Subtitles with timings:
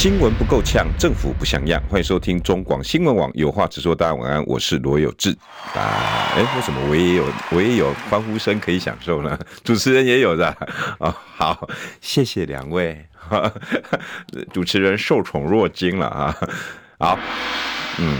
[0.00, 1.78] 新闻不够呛，政府不像样。
[1.86, 3.94] 欢迎收听中广新闻网有话直说。
[3.94, 5.30] 大家晚安，我是罗有志。
[5.74, 9.38] 啊，哎，为什么我也有我也有欢呼声可以享受呢？
[9.62, 10.46] 主持人也有的
[11.00, 11.68] 啊、好，
[12.00, 12.98] 谢谢两位。
[14.54, 16.34] 主持人受宠若惊了啊。
[16.98, 17.18] 好，
[17.98, 18.16] 嗯，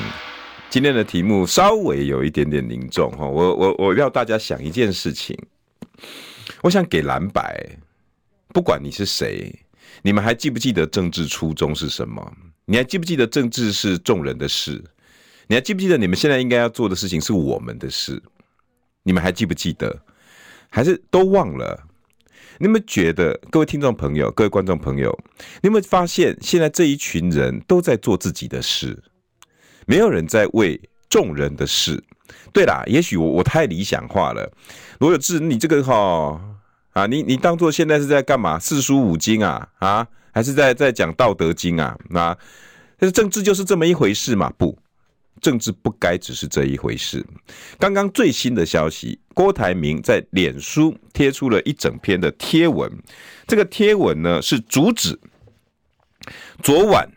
[0.69, 3.27] 今天的题目稍微有一点点凝重哈。
[3.27, 5.35] 我我我要大家想一件事情，
[6.60, 7.66] 我想给蓝白，
[8.52, 9.59] 不管你是谁。
[10.02, 12.32] 你们还记不记得政治初衷是什么？
[12.64, 14.82] 你还记不记得政治是众人的事？
[15.48, 18.23] 你还记不记得你们现在应该要做的事情是我们的事？
[19.02, 20.02] 你们还记不记得？
[20.70, 21.87] 还是都忘了？
[22.59, 25.18] 你们觉得，各位听众朋友、各位观众朋友，
[25.62, 29.02] 你有没有发现现在这一群人都在做自己的事，
[29.87, 32.02] 没有人在为众人的事？
[32.52, 34.52] 对啦，也许我我太理想化了。
[34.98, 36.38] 罗有志，你这个齁。
[36.93, 38.59] 啊，你你当做现在是在干嘛？
[38.59, 41.97] 四书五经啊，啊，还是在在讲道德经啊？
[42.09, 42.37] 那，
[42.99, 44.52] 但是政治就是这么一回事嘛？
[44.59, 44.77] 不，
[45.41, 47.24] 政治不该只是这一回事。
[47.79, 52.91] 刚刚最新的消息，郭台铭在脸书贴出了一整篇的贴文，
[53.47, 55.19] 这个贴文呢是阻止
[56.63, 57.09] 昨晚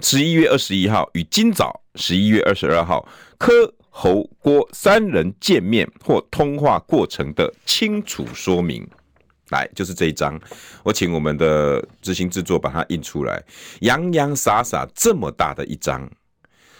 [0.00, 3.52] 十一月二十一号与今早十一月二十二号柯
[3.90, 8.88] 侯郭三人见面或通话过程的清楚说明。
[9.50, 10.38] 来，就是这一张，
[10.82, 13.42] 我请我们的执行制作把它印出来，
[13.80, 16.10] 洋洋洒洒这么大的一张，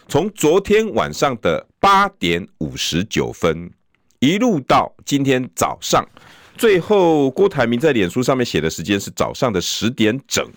[0.09, 3.71] 从昨天晚上的八点五十九分，
[4.19, 6.07] 一路到今天早上，
[6.57, 10.49] 最后郭台铭在脸书上面写的时间是早上的十点整，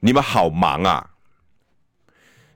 [0.00, 1.09] 你们好忙啊！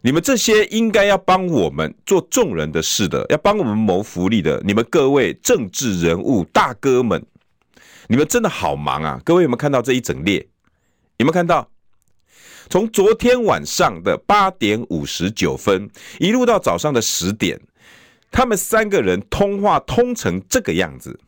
[0.04, 7.24] 你们这些应该要帮我们做众人的事的，要帮我们谋福利的，你们各位政治人物大哥们，
[8.08, 9.18] 你们真的好忙啊！
[9.24, 10.46] 各位有没有看到这一整列？
[11.16, 11.70] 有没有看到？
[12.68, 15.88] 从昨天晚上的八点五十九分
[16.18, 17.58] 一路到早上的十点，
[18.30, 21.18] 他们三个人通话通成这个样子，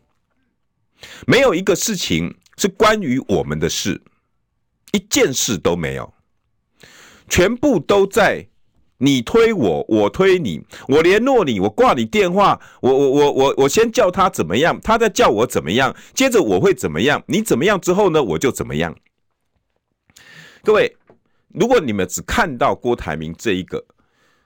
[1.26, 4.03] 没有一个事情是关于我们的事，
[4.92, 6.12] 一件事都没有，
[7.31, 8.47] 全部都在。
[8.99, 18.97] 你推我，我推你，我联络你，我挂你电话，我我我我我先叫他怎么样，他再叫我怎么样，接着我会怎么样，你怎么样之后呢，我就怎么样。
[20.62, 20.97] 各位，
[21.53, 23.84] 如果你们只看到郭台铭这一个，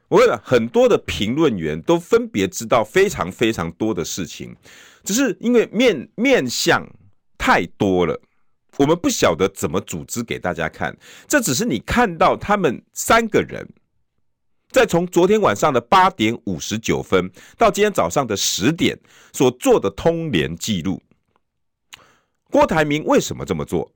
[0.09, 4.57] 我讲很多的评论员都分别知道非常非常多的事情，
[5.05, 6.85] 只是因为面面向
[7.39, 8.21] 太多了，
[8.79, 10.97] 我们不晓得怎么组织给大家看。
[11.29, 13.65] 这只是你看到他们三个人。
[14.71, 18.99] 再从昨天晚上的八点五十九分到今天早上的十点
[19.33, 21.03] 所做的通联记录，
[22.51, 23.91] 郭台铭为什么这么做？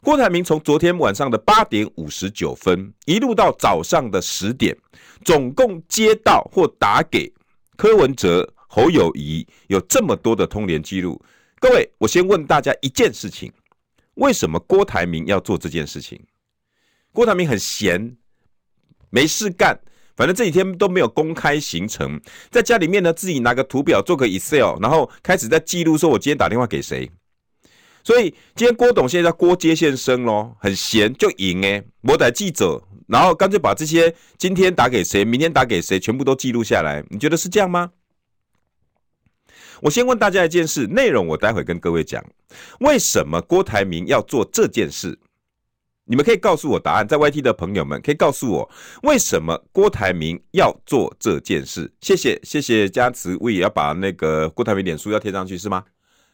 [0.00, 4.76] 郭台铭从昨天晚上的八点五十九分一路到早上的十点，
[5.24, 7.32] 总共接到或打给
[7.76, 11.24] 柯文哲、侯友谊有这么多的通联记录。
[11.60, 13.52] 各位，我先问大家一件事情：
[14.14, 16.20] 为什么郭台铭要做这件事情？
[17.12, 18.16] 郭台铭很闲，
[19.08, 19.78] 没事干。
[20.16, 27.10] 反正这几天都没有公开行程，在家里面呢，自己拿个图表做个 Excel，然后开始在记录说，我今天打电话给谁。
[28.04, 37.04] 所以今天郭董现在叫郭接线生咯，很闲就赢诶，我带记者，然后干脆把这些今天打给谁，明天打给谁，全部都记录下来。
[37.10, 37.90] 你觉得是这样吗？
[39.80, 42.24] 我先问大家一件事，内容我待会跟各位讲，
[42.80, 45.18] 为什么郭台铭要做这件事？
[46.04, 48.70] 你们可以告诉我答案，在 YT 的朋友们可以告诉我，
[49.04, 51.90] 为什么郭台铭要做这件事？
[52.00, 55.84] 谢谢，谢谢加持，我也要把那个郭台铭脸书要贴上去是吗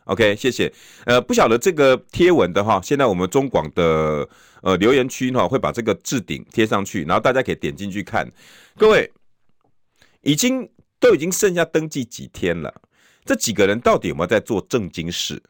[0.04, 0.72] ？OK，谢谢。
[1.04, 4.26] 呃，不晓得这个贴文的话，现在我们中广的
[4.62, 8.26] 呃留言区哈会把这个置顶贴上去，然后大家可以点进去看。
[8.74, 9.12] 各位，
[10.22, 10.66] 已经
[10.98, 12.74] 都已经剩下登记几天了，
[13.26, 15.42] 这几个人到底有没有在做正经事？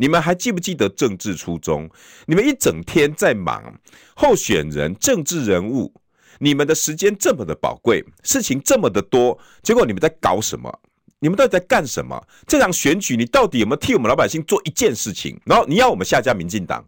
[0.00, 1.86] 你们还记不记得政治初衷？
[2.24, 3.78] 你们一整天在忙
[4.14, 5.92] 候选人、政治人物，
[6.38, 10.80] 你们的时间这么的宝贵，事情这么的多，结果你们在搞什么？
[11.18, 12.18] 你们到底在干什么？
[12.46, 15.38] 这场选举，你到底有没有替我们老百姓做一件事情？
[15.44, 16.82] 然后你要我们下架民进党，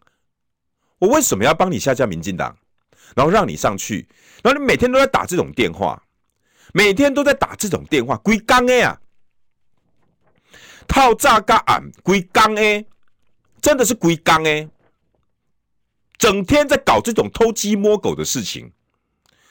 [0.98, 2.56] 我为什么要帮你下架民进党？
[3.14, 4.08] 然后让你上去，
[4.42, 6.02] 然后你每天都在打这种电话，
[6.72, 8.98] 每天都在打这种电话，归刚哎啊，
[10.88, 12.82] 套炸嘎俺归刚哎，
[13.62, 14.68] 真的是归刚哎，
[16.18, 18.72] 整天在搞这种偷鸡摸狗的事情，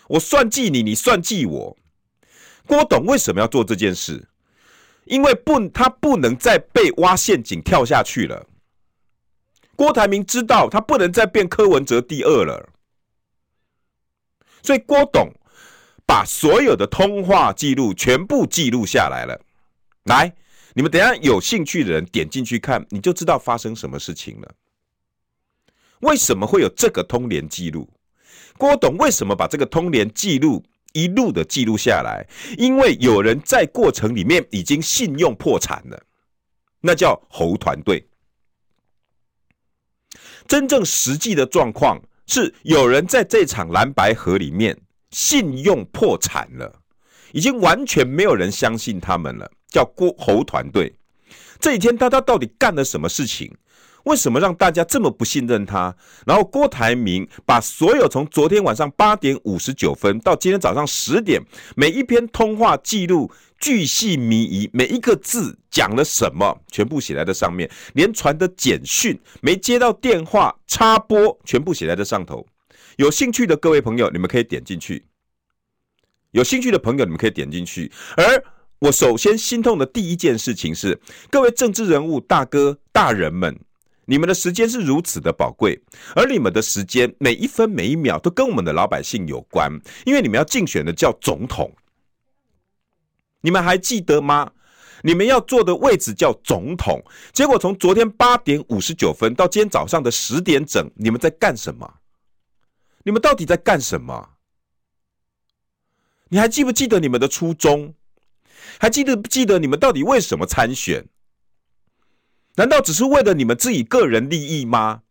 [0.10, 1.78] 我算计你，你算计我。
[2.68, 4.28] 郭董为什么要做这件事？
[5.06, 8.46] 因为不，他不能再被挖陷阱跳下去了。
[9.75, 12.69] 郭台铭知道他不能再变柯文哲第二了，
[14.62, 15.34] 所以郭董
[16.06, 19.42] 把所有的通话记录全部记录下来了。
[20.04, 20.36] 来，
[20.74, 24.56] 你们等下有兴趣的人点进去看，你就知道发生什么事情了。
[26.02, 27.90] 为什么会有这个通联记录？
[28.58, 30.64] 郭董为什么把这个通联记录？
[30.94, 32.28] 一路的记录下来，
[32.58, 36.04] 因为有人在过程里面已经信用破产了，
[36.82, 38.06] 那叫猴团队。
[40.50, 41.98] 真正实际的状况
[42.28, 44.78] 是，有人在这场蓝白河里面
[45.12, 46.82] 信用破产了，
[47.32, 50.94] 已经完全没有人相信他们了，叫郭侯团队。
[51.60, 53.52] 这几天他他到底干了什么事情？
[54.06, 55.96] 为什么让大家这么不信任他？
[56.26, 61.40] 然后郭台铭把所有从昨天晚上八点五十九分到今天早上十点，
[61.76, 72.44] 每一篇通话记录巨细靡遗，每一个字讲了什么，全部写在这上面，连传的简讯没接到电话插播，全部写在这上头。
[72.98, 75.06] 有兴趣的各位朋友，你们可以点进去。
[76.32, 77.92] 有兴趣的朋友，你们可以点进去。
[78.18, 78.44] 而
[78.81, 81.00] 我首先心痛的第一件事情是，
[81.30, 83.60] 各位政治人物大哥大人们。
[84.06, 85.80] 你们的时间是如此的宝贵，
[86.16, 89.72] 而你们的时间每一分每一秒都跟我们的老百姓有关，
[90.04, 91.72] 因为你们要竞选的叫总统。
[93.42, 94.51] 你们还记得吗？
[95.04, 97.00] 你们要坐的位置叫总统。
[97.31, 101.88] 结果从昨天八点五十九分到今天早上的十点整，你们在干什么？
[103.04, 104.31] 你们到底在干什么？
[106.30, 107.94] 你还记不记得你们的初衷？
[108.80, 111.06] 还记得不记得你们到底为什么参选？
[112.56, 115.02] 难道只是为了你们自己个人利益吗？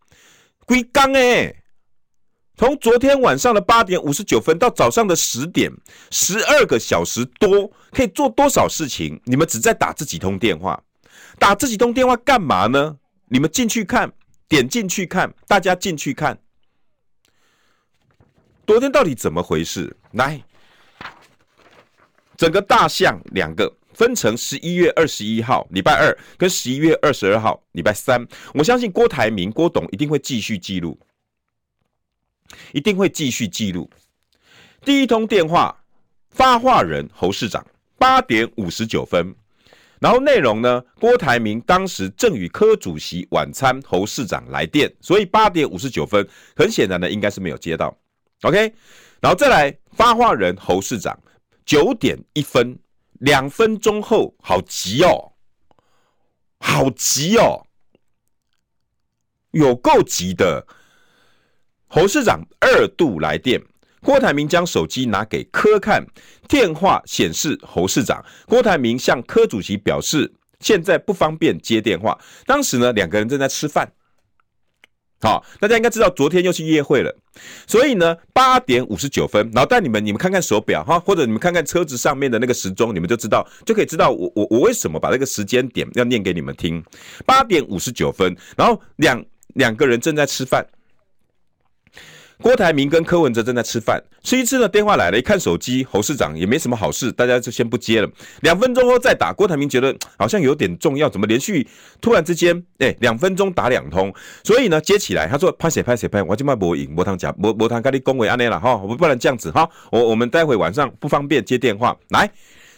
[0.66, 1.62] 归刚哎，
[2.56, 5.72] 从昨天晚上的八点五十九分到早上的十点，
[6.10, 9.20] 十二个小时多，可以做多少事情？
[9.24, 10.80] 你们只在打这几通电话，
[11.38, 12.96] 打这几通电话干嘛呢？
[13.28, 14.12] 你们进去看，
[14.48, 16.38] 点进去看，大家进去看，
[18.66, 19.96] 昨天到底怎么回事？
[20.12, 20.42] 来，
[22.40, 23.70] 整个大象两个。
[23.92, 30.98] 分成十一月二十一号礼拜二跟十一月二十二号礼拜三，我相信郭台铭郭董一定会继续记录，
[32.72, 33.90] 一定会继续记录。
[34.86, 35.76] 第一通电话
[36.30, 37.66] 发话人侯市长
[37.98, 39.34] 八点五十九分，
[39.98, 46.26] 然后内容呢，郭台铭当时正与柯主席晚餐，侯市长来电，所以八点五十九分
[46.56, 47.94] 很显然的应该是没有接到。
[48.42, 48.72] OK，
[49.20, 51.18] 然后再来发话人侯市长
[51.70, 52.76] 九点一分。
[53.20, 55.34] 两分钟后，好急哦，
[56.58, 57.64] 好急哦，
[59.52, 60.66] 有够急的。
[61.86, 63.62] 侯市长二度来电，
[64.00, 66.04] 郭台铭将手机拿给柯看，
[66.48, 68.24] 电话显示侯市长。
[68.46, 72.18] 郭台铭向柯主席表示，现在不方便接电话。
[72.46, 73.88] 当时呢，两个人正在吃饭。
[75.20, 77.14] 好，大家应该知道昨天又去约会了，
[77.66, 86.82] 所以呢，八点五十九分，然后带你们，你们看看手表哈，或者你们看看车子上面的那个时钟，你们就知道，就可以知道我我我为什么把这个时间点要念给你们听。
[87.26, 89.22] 八点五十九分，然后两
[89.54, 90.66] 两个人正在吃饭。
[92.42, 98.08] 郭台铭跟柯文哲正在吃饭，吃一吃呢，电话来了，一看手机，侯市长也没什么好事，大家就先不接了。
[98.40, 101.66] 两分钟后再打，郭台铭觉得好像有点重要，怎么连续
[102.00, 112.30] 突然之间，哎、两分钟打两通，所以呢接起来，他说拍谁拍谁拍，我今麦无赢，无通讲，无无通跟你恭维安内了哈，我不能这样子哈，我我们待会晚上不方便接电话，来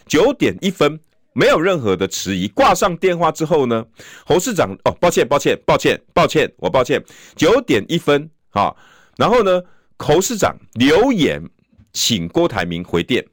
[0.08, 0.98] 九点一分，
[1.34, 3.84] 没有任何的迟疑，挂上电话之后呢，
[4.26, 7.00] 侯市长哦，抱歉抱歉抱歉抱歉，我抱歉，
[7.36, 8.74] 九点一分，哈。
[9.16, 9.62] 然后呢，
[9.98, 11.42] 侯市长留言
[11.92, 13.24] 请郭台铭回电，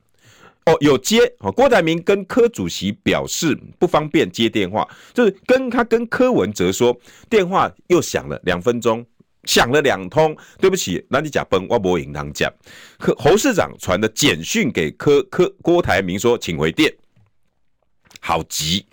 [0.66, 1.52] 哦，有接哦。
[1.52, 6.96] 郭台铭跟柯主席表示不方便接电话，就是跟他跟柯文哲说，
[7.30, 9.06] 电话又响了两分钟，
[9.46, 12.52] 响了两通，对不起，那你假崩，我不应当讲。
[12.98, 16.94] 柯侯市长传的简讯给柯柯郭台铭说，请回电，
[18.20, 18.86] 好急。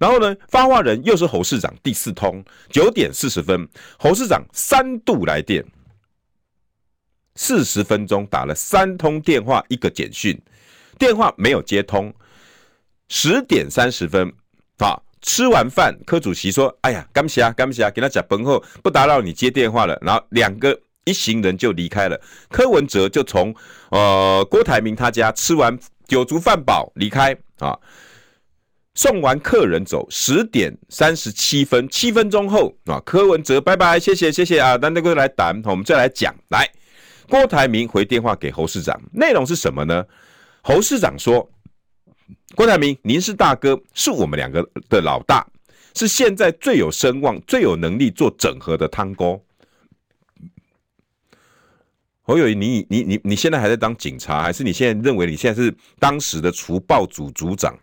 [0.00, 5.64] 然后呢，发话人又是侯市长，第四通九点四十分，侯市长三度来电。
[7.34, 10.40] 四十分钟打了三通电话，一个简讯，
[10.98, 12.12] 电话没有接通。
[13.08, 14.32] 十点三十分，
[14.78, 22.20] 啊，吃完饭，柯主席说：“哎呀，干不起啊，感谢啊，给他讲本后不打扰你接电话了。”然后两个一行人就离开了。
[22.48, 23.54] 柯文哲就从
[23.90, 27.78] 呃郭台铭他家吃完酒足饭饱离开啊。
[28.94, 36.70] 送完客人走，十点三十七分，七分钟后啊，柯文哲拜拜，谢谢谢谢啊，那那个来谈，我们再来讲，来，
[37.28, 40.04] 郭台铭回电话给侯市长，内容是什么呢？
[40.62, 41.48] 侯市长说，
[42.54, 45.46] 郭台铭，您是大哥，是我们两个的老大，
[45.94, 49.40] 是现在最有声望、最有能力做整合的汤哥。
[52.24, 57.76] 侯友宜，你你你你现在还在当警察，还是你现在认为你现在是当时的除暴组组长？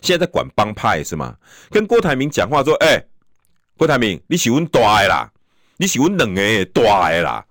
[0.00, 1.36] 现在在管帮派是吗？
[1.70, 3.04] 跟郭台铭讲话说：“哎、
[3.76, 5.32] 郭台铭，你喜欢大的啦，
[5.76, 7.44] 你喜欢两个大的啦，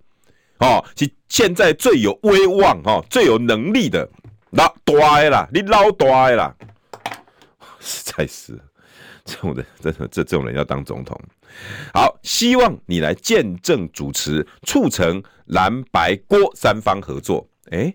[0.62, 4.08] 哦，是现在最有威望、哦最有能力的
[4.51, 6.56] 老大的啦，你老大的啦，
[7.80, 8.60] 实在是
[9.25, 11.20] 这种人，这这这种人要当总统。
[11.94, 17.48] 好，希望你来见证主持，促成蓝白郭三方合作。
[17.72, 17.94] 哎、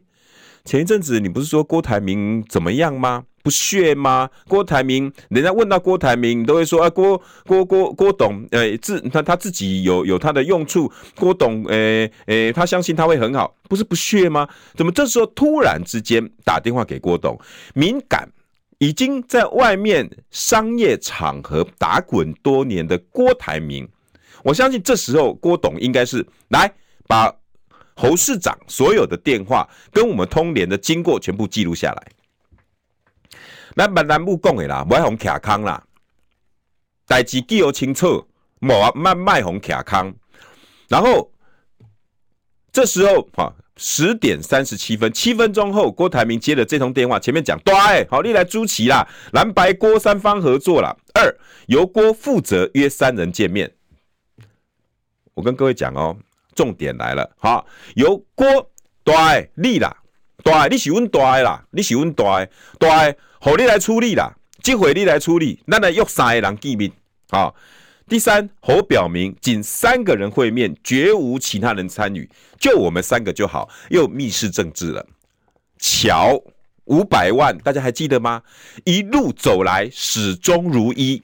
[0.65, 4.29] 前一阵子你不是说郭台铭怎么样吗？”不屑吗？
[4.49, 10.91] 郭台铭，人家问到郭台铭，你都会说啊，郭郭郭郭董，呃、自他他自己有有他的用处。
[11.15, 14.49] 郭董，诶、欸、诶、欸，他相信他会很好，不是不屑吗？
[14.75, 17.39] 怎么这时候突然之间打电话给郭董？
[17.73, 18.29] 敏感，
[18.79, 23.89] 已经在外面商业场合打滚多年的郭台铭，
[24.43, 26.69] 我相信这时候郭董应该是来
[27.07, 27.33] 把
[27.95, 32.09] 侯市长所有的电话跟我们通联的经过全部记录下来。
[33.77, 35.85] 咱闽南语讲的啦，莫互徛空啦，
[37.07, 38.27] 代志记好清楚，
[38.59, 40.15] 莫啊莫莫互徛空。
[40.89, 41.31] 然后
[42.73, 47.75] 这时候啊，十点三十七分，七分钟后，郭台铭接了这通电话，前面讲对，
[48.09, 50.97] 好，你来主持啦，蓝白郭三方合作啦。
[51.13, 53.71] 二由郭负责约三人见面。
[55.35, 56.17] 我跟各位讲哦，
[56.55, 58.71] 重点来了，好，由郭
[59.05, 59.95] 对立啦。
[60.47, 62.49] 大，你是阮大的啦，你是阮大的，
[62.79, 66.93] 大的，好，你来处理啦，这回你来处理，咱来约三个人见面。
[67.31, 67.53] 好，
[68.07, 75.05] 第三，侯表明仅三个人会面，绝无其他人参与，就我们三个就好，又密室政治了。
[75.81, 76.41] 乔
[76.85, 78.41] 五百万，大家还记得吗？
[78.85, 81.21] 一路走来始终如一，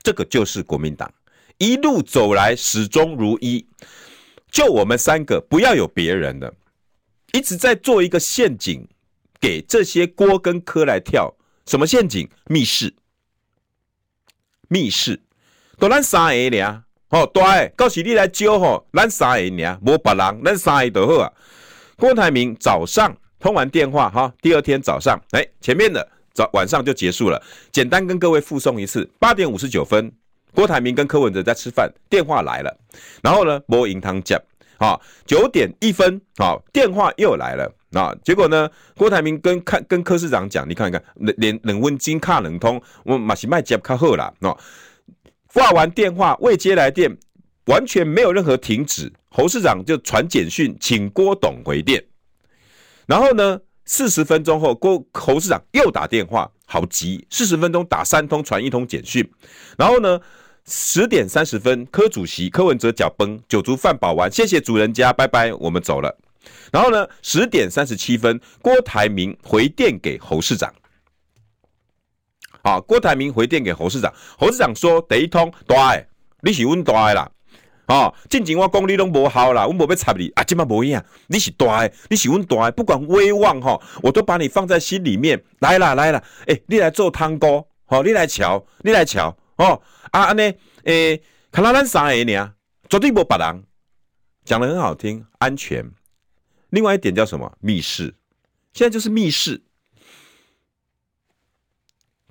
[0.00, 1.12] 这个就是国民党，
[1.58, 3.66] 一路走来始终如一，
[4.48, 6.54] 就我们三个，不要有别人的。
[7.34, 8.86] 一直在做一个陷阱，
[9.40, 11.34] 给这些郭跟柯来跳。
[11.66, 12.28] 什么陷阱？
[12.46, 12.94] 密室，
[14.68, 15.20] 密室，
[15.76, 16.84] 都咱三个呢？
[17.08, 21.32] 哦，对，告诉你来揪吼，咱三个呢，无别人，咱三个就好啊。
[21.96, 27.42] 郭台铭早上通完电话哈，第二天早上，哎，前面的早晚上就结束了。
[27.72, 30.12] 简单跟各位附送一次：八点五十九分，
[30.52, 32.78] 郭台铭跟柯文哲在吃饭，电话来了，
[33.24, 34.40] 然后呢，无银行接。
[34.84, 38.14] 啊，九点一分，好，电话又来了啊！
[38.22, 41.02] 结果呢，郭台铭跟看跟柯市长讲，你看看，
[41.38, 44.54] 连冷温金卡冷通，我马西麦接卡后了啊！
[45.54, 47.16] 挂完电话未接来电，
[47.66, 49.10] 完全没有任何停止。
[49.30, 52.04] 侯市长就传简讯请郭董回电，
[53.06, 59.26] 然后呢，四十分钟后，郭侯市长又打电话，好急，四十分钟打三通，传一通简讯，
[59.78, 60.20] 然后呢？
[60.66, 66.16] 十点三十分，柯主席柯文哲脚崩，酒足饭饱完，谢谢主人家，拜拜，我们走了。
[66.72, 70.72] 然后呢，十点三十七分，郭台铭回电给侯市长。
[72.62, 76.06] 啊，郭台铭回电给侯市长，侯市长说：“第一通大的，
[76.40, 77.30] 你是阮大的啦。
[77.88, 85.44] 哦，进前我讲你拢无好啦，我无要插你啊，今嘛无影，你是大的，你是阮大的，不管威望哈，我都把你放在心里面。
[85.58, 89.80] 来啦来啦，诶、你来做汤哥，好，你来瞧，你来瞧。”哦
[90.10, 92.54] 啊，安尼诶，看到咱三个呢，
[92.88, 93.64] 绝对无别人，
[94.44, 95.88] 讲得很好听，安全。
[96.70, 97.56] 另外一点叫什么？
[97.60, 98.14] 密室，
[98.72, 99.62] 现在就是密室。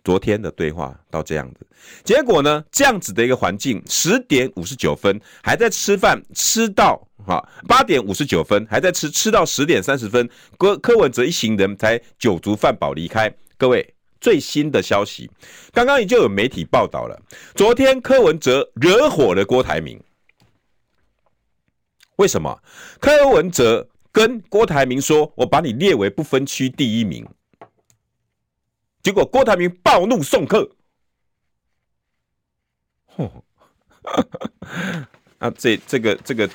[0.04, 1.66] 昨天的对话到这样子，
[2.04, 13.34] 结果呢，这样子的一个环境，十点五十九分还在吃饭，吃到哈八点五十九分还在吃，吃到十点三十分，柯柯文哲一行人才酒足饭饱离开。
[13.58, 13.96] 各位。
[14.24, 15.30] 最新的消息，
[15.74, 17.22] 刚刚已经有媒体报道了。
[17.56, 20.02] 昨天柯文哲惹火了郭台铭，
[22.16, 22.58] 为什么？
[23.02, 27.28] 柯文哲跟郭台铭说：“我把你列为不分区第一名。”
[29.04, 30.72] 结果郭台铭暴怒送客。
[33.18, 33.30] 嚯！
[35.40, 36.50] 啊，这这个这个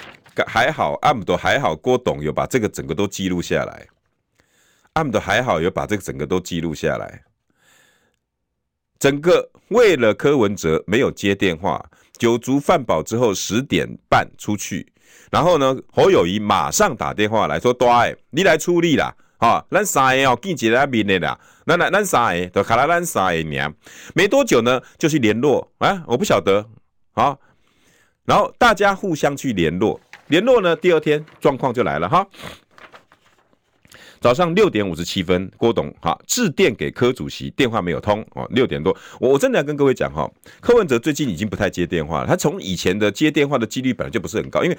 [0.46, 3.86] 还好，阿姆多还好，郭董有把这个整个都记录下来。
[4.94, 7.27] 阿姆多还好，有把这个整个都记录下来。
[8.98, 11.84] 整个为了柯文哲没有接电话，
[12.18, 14.86] 酒足饭饱之后十点半出去，
[15.30, 23.72] 然后呢，侯友宜马上打电话来说：“对，你来处理啦，哈，咱三个哦，见一个面的啦，那那咱三个都卡拉咱三个娘。”
[24.14, 25.70] 没多久呢，就去联络。
[25.78, 26.66] 啊，我不晓得。
[27.12, 27.36] 啊。
[28.24, 32.08] 然后大家互相去联络，联络呢，第二天状况就来了。
[32.08, 32.26] 哈。
[34.20, 38.46] 早上六点五十七分，郭董哈致电给柯主席，电话没有通哦。
[38.50, 42.26] 六点多，我我真的要跟各位讲哈，柯文哲最近已经不太接电话了。
[42.26, 44.78] 他从以前的接电话的几率本来就不是很高，因为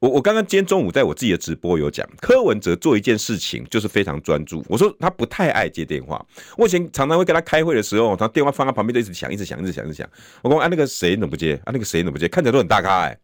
[0.00, 4.64] 我我刚刚今天中午在我自己的直播有讲，柯文哲做一件事情就是非常专注。
[4.68, 6.24] 我说他不太爱接电话，
[6.56, 10.08] 我以前常常会跟他开会的时候，他电话放在旁边就一直响，一直响，一直响，一直响。
[10.42, 11.54] 我讲啊，那个谁怎么不接？
[11.64, 12.26] 啊，那个谁怎么不接？
[12.28, 13.18] 看起来都很大咖哎、欸。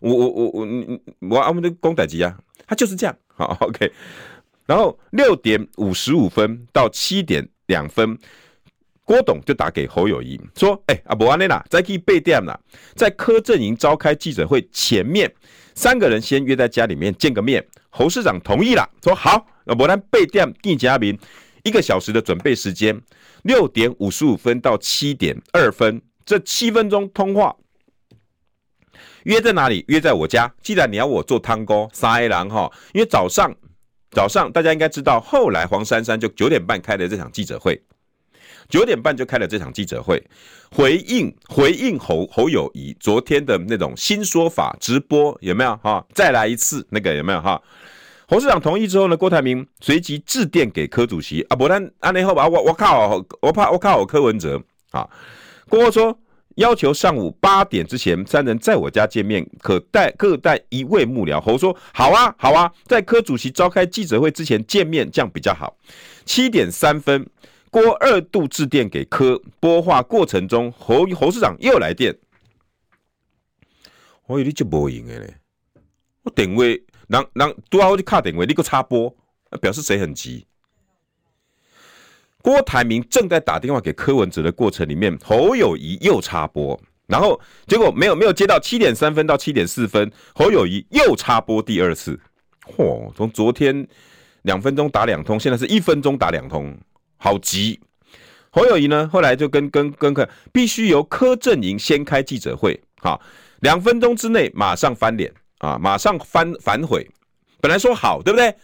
[0.00, 0.66] 我我我我
[1.28, 2.36] 我我们的公仔机啊，
[2.66, 3.16] 他就是这样。
[3.34, 3.90] 好，OK。
[4.68, 8.18] 然后六点五十五分到七点两分，
[9.02, 12.54] 郭董就打给侯友宜说：“哎，阿伯安内啦，再去备电啦，
[12.94, 15.34] 在柯阵营召开记者会前面，
[15.74, 17.66] 三个人先约在家里面见个面。
[17.88, 21.18] 侯市长同意了，说好，阿伯安备电见嘉宾，
[21.64, 23.00] 一个小时的准备时间，
[23.44, 27.56] 六点五十五分到七点二分，这七分钟通话，
[29.22, 29.82] 约在哪里？
[29.88, 30.54] 约在我家。
[30.60, 33.50] 既然你要我做汤锅，三个人哈，因为早上。”
[34.10, 37.80] 早上大家应该知道，后来黄珊珊就九点半开了这场记者会，
[38.68, 40.22] 九点半就开了这场记者会，
[40.70, 46.04] 回应回应侯侯友谊昨天的那种新说法直播有没有哈？
[46.14, 47.60] 再来一次那个有没有哈？
[48.26, 55.08] 侯市长同意之后呢，郭台铭随即致电给柯主席啊，不然安内后吧，我我靠，我怕我靠柯文哲啊，
[55.68, 56.18] 郭说。
[56.58, 61.40] 要求上午八点之前三人在我家见面，可带各带一位幕僚。
[61.40, 65.76] 侯说：“好啊，好啊，在柯主席召开记者会之前见面，这样比较好。”
[66.26, 67.24] 七点三分，
[67.70, 72.18] 郭二度致电给柯，拨话过程中，侯侯市长又来电。
[74.26, 75.34] 我以为你就无赢的嘞，
[76.24, 79.14] 我电话，人人拄好我就卡电话，你个插播，
[79.60, 80.44] 表示谁很急。
[82.48, 88.58] 郭台铭正在打电话给柯文哲的过程里面，侯友宜又插播，然后结果没有没有接到。
[88.58, 92.18] 七点三分到七点四分，侯友宜又插播第二次。
[92.64, 93.86] 嚯，从昨天
[94.44, 96.74] 两分钟打两通，现在是一分钟打两通，
[97.18, 97.78] 好急。
[98.48, 103.20] 侯友宜呢，后来就跟跟跟柯，必须由柯阵营先开记者会，好，
[103.60, 107.06] 两分钟之内马上翻脸啊，马上翻反悔。
[107.60, 108.54] 本来说好，对不对？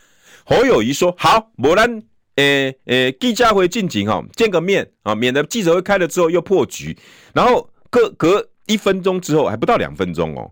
[0.46, 2.02] 侯友宜说好，不然。
[2.36, 6.96] 诶、诶、欸，记者会进行哈，见个面啊，免得记者会开了之后又破局。
[7.32, 10.50] 然后隔隔一分钟之后，还不到两分钟哦，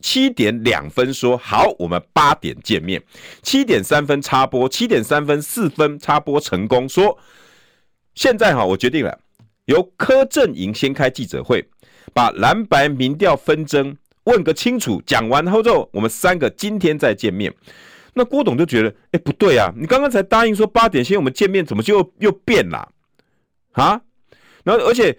[0.00, 3.00] 七点两分说好，我们八点见面。
[3.42, 7.16] 七点三分插播，七点三分四分插播成功，说
[8.14, 9.16] 现在哈，我决定了，
[9.66, 11.64] 由柯阵营先开记者会，
[12.12, 17.54] 把蓝白民调纷争问个清楚，讲完后之后，我们三个今天再见面。
[18.14, 19.72] 那郭董就觉得，哎、不对啊！
[19.76, 22.88] 你刚刚才答应说八点先我们见面，怎么就又，又变了？
[23.72, 24.00] 啊？
[24.64, 25.16] 然后，而且，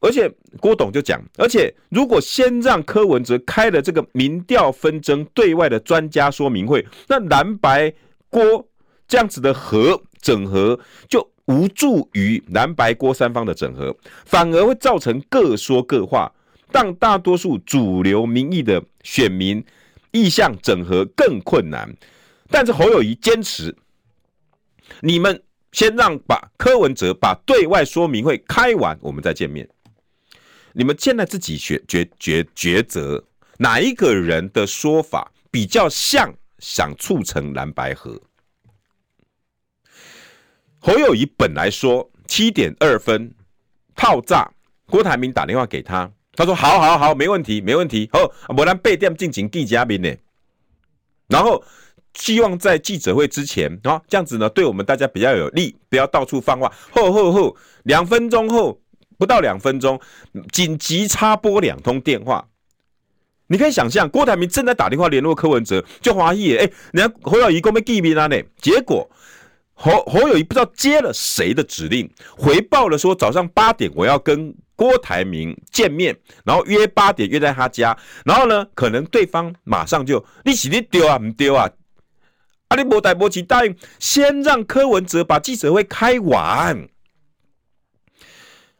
[0.00, 7.92] 而且郭董就讲，而且如果先让柯文哲开了这个民调纷争对外的专家说明会，那蓝白
[8.28, 8.68] 郭
[9.06, 16.32] 这样子的合整合就无助于蓝白郭三方的整合，反而会造成各说各话，
[16.72, 19.64] 让大多数主流民意的选民
[20.10, 21.94] 意向整合更困难。
[22.50, 23.74] 但是侯友宜坚持，
[25.00, 29.68] 你们先让把柯文哲把对外说明会开完，我们再见面。
[30.72, 33.24] 你们现在自己选抉抉抉择，
[33.58, 38.20] 哪一个人的说法比较像想促成蓝白合？
[40.78, 43.34] 侯友宜本来说七点二分
[43.96, 44.52] 套炸，
[44.86, 48.08] 郭台铭打电话给他，他说好好好，没问题没问题。
[48.12, 50.14] 哦，我让备电进行记者会呢，
[51.28, 51.64] 然后。
[52.14, 56.72] 希望在记者会之前啊，这样子呢，对我们大家比较有利，不要到处放话。
[56.90, 58.80] 后后后，两分钟后，
[59.18, 60.00] 不到两分钟，
[60.52, 62.46] 紧急插播两通电话。
[63.48, 68.40] 你可以想象，郭台铭正在打电话联络柯文哲，就怀疑哎，人家侯友宜公被记名了呢。
[68.58, 69.08] 结果
[69.74, 81.68] 侯侯友宜不知道接了谁的指令，回报了说早上八点我要跟郭台铭见面，然后约八点约在他家，然后呢，可能对方马上就你是你丢啊，不丢啊？
[82.74, 86.88] 阿里伯代伯奇答应先让柯文哲把记者会开完。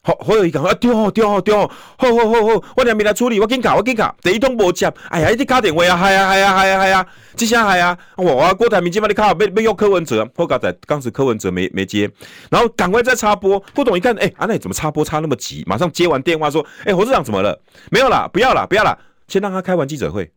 [0.03, 12.11] 好，好友宜讲啊，丢丢丢，好好好好，我两边来处理，我紧卡，我紧卡，第一通无接，哎呀，一直卡电话啊，系啊系啊系啊系啊，这下系啊，哇，郭台铭今晚你卡，没没用柯文哲，我刚才当时柯文哲没没接，
[12.51, 15.63] 然后赶快再插播，郭董一看，哎，阿内怎么插播插那么急？
[15.69, 17.57] 马上接完电话说，哎，侯市长怎么了？
[17.93, 20.33] 没有啦，不要啦，不要啦，先让他开完记者会。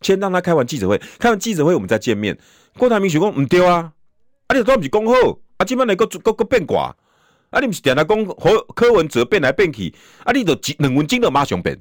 [0.00, 2.36] 先让他开完记者会，开完记者会我们再见面。
[2.78, 3.92] 郭台铭想讲唔对啊，
[4.46, 5.12] 啊你都不是讲好，
[5.58, 6.94] 啊今晚来个个个变卦，
[7.50, 11.78] 啊你不是定来讲和柯文哲变来变去，啊你就两分钟就马上变，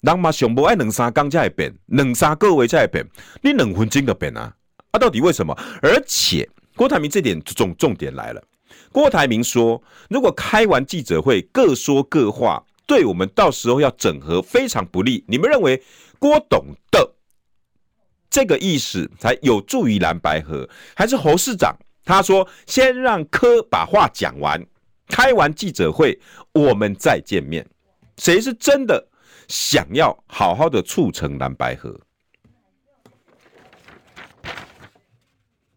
[0.00, 3.06] 人马上无爱两三工才会变，两三个月才会变，
[3.42, 4.54] 你两分钟就变啊？
[4.92, 5.54] 啊到底为什么？
[5.82, 8.42] 而且郭台铭这点重重点来了，
[8.90, 15.22] 郭台铭说，如果开完记者会各说各话，对我们到时候要整合非常不利。
[15.28, 15.82] 你们认为
[16.18, 17.14] 郭董的？
[18.30, 21.74] 这个意思才有助于蓝白合，还是侯市长？
[22.04, 24.64] 他说：“先让柯把话讲完，
[25.08, 26.18] 开完记者会，
[26.52, 27.66] 我们再见面。”
[28.16, 29.08] 谁是真的
[29.46, 31.98] 想要好好的促成蓝白合？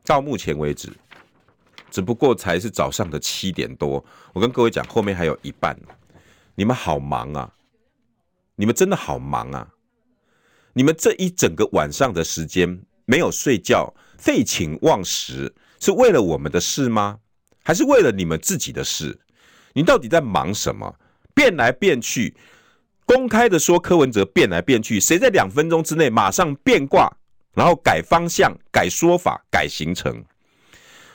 [0.06, 0.92] 到目前为止，
[1.90, 4.04] 只不过才是早上的七点多。
[4.34, 5.78] 我跟各位讲，后面还有一半。
[6.56, 7.54] 你们好忙啊！
[8.56, 9.68] 你们真的好忙啊！
[10.74, 17.20] 你们这一整个晚上的时间没有睡觉，废寝忘食，是为了我们的事吗？
[17.64, 19.20] 还是为了你们自己的事？
[19.74, 20.96] 你到底在忙什么？
[21.34, 22.36] 变来变去，
[23.06, 27.12] 公开的说柯文哲变来变去，谁在两分钟之内马上变卦，
[27.54, 30.24] 然后改方向、改说法、改行程？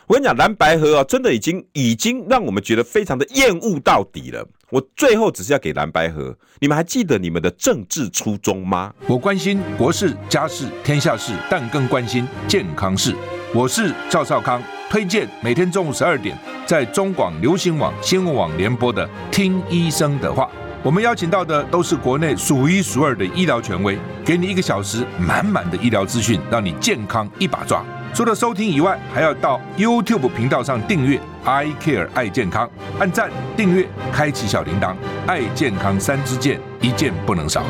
[0.07, 4.47] 我跟你讲，蓝白河啊，真的已经已经让我们觉得非常的厌恶到底了。
[4.71, 8.95] 我最后只是要给蓝白河，你们还记得你们的政治初衷吗？
[9.09, 13.13] 我关心国事、家事、天下事，但更关心健康事。
[13.53, 20.45] 我是赵少康，推荐每天中午十二点在中广流行网、新闻网联播的《听医生的话》。
[20.85, 27.85] 我们邀请到的都是国内数一数二的医疗权威，给你一个小时满满的医疗资讯，让你健康一把抓。
[28.17, 32.67] 除了收听以外，还要到 YouTube 频道上订阅 I Care 爱健康，
[32.99, 37.63] 按赞、订阅、开启小铃铛，爱健康三支箭，一件不能少。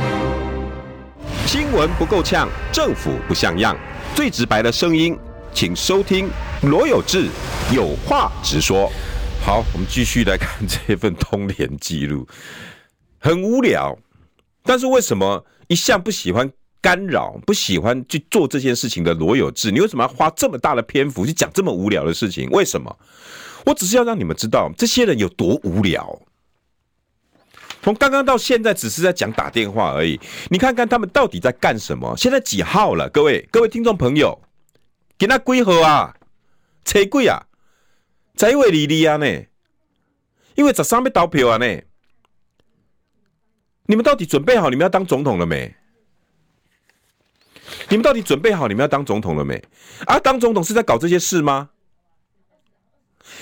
[1.46, 3.76] 新闻不够呛，政府不像样，
[4.14, 5.18] 最直白的声音，
[5.52, 6.30] 请收听
[6.62, 7.26] 罗有志
[7.74, 8.88] 有话直说。
[9.44, 12.24] 好，我们继续来看这份通联记录，
[13.18, 13.98] 很无聊，
[14.62, 16.48] 但是为什么一向不喜欢？
[16.80, 22.48] 干扰不喜欢去做这件事情的罗有志，你为什么要花这么大的篇幅去讲这么无聊的事情？
[22.50, 22.96] 为什么？
[23.64, 26.20] 我只是要让你们知道这些人有多无聊。
[27.82, 30.18] 从刚刚到现在，只是在讲打电话而已。
[30.50, 32.16] 你看看他们到底在干什么？
[32.16, 33.08] 现在几号了？
[33.10, 34.40] 各位各位听众朋友，
[35.16, 36.16] 给他几号啊？
[36.84, 37.46] 车几啊？
[38.34, 39.26] 在位里里啊呢？
[40.54, 41.82] 因为十三要投票啊呢？
[43.86, 45.74] 你们到底准备好你们要当总统了没？
[47.88, 49.62] 你们到底准备好你们要当总统了没？
[50.07, 51.70] 啊，当总统是在搞这些事吗？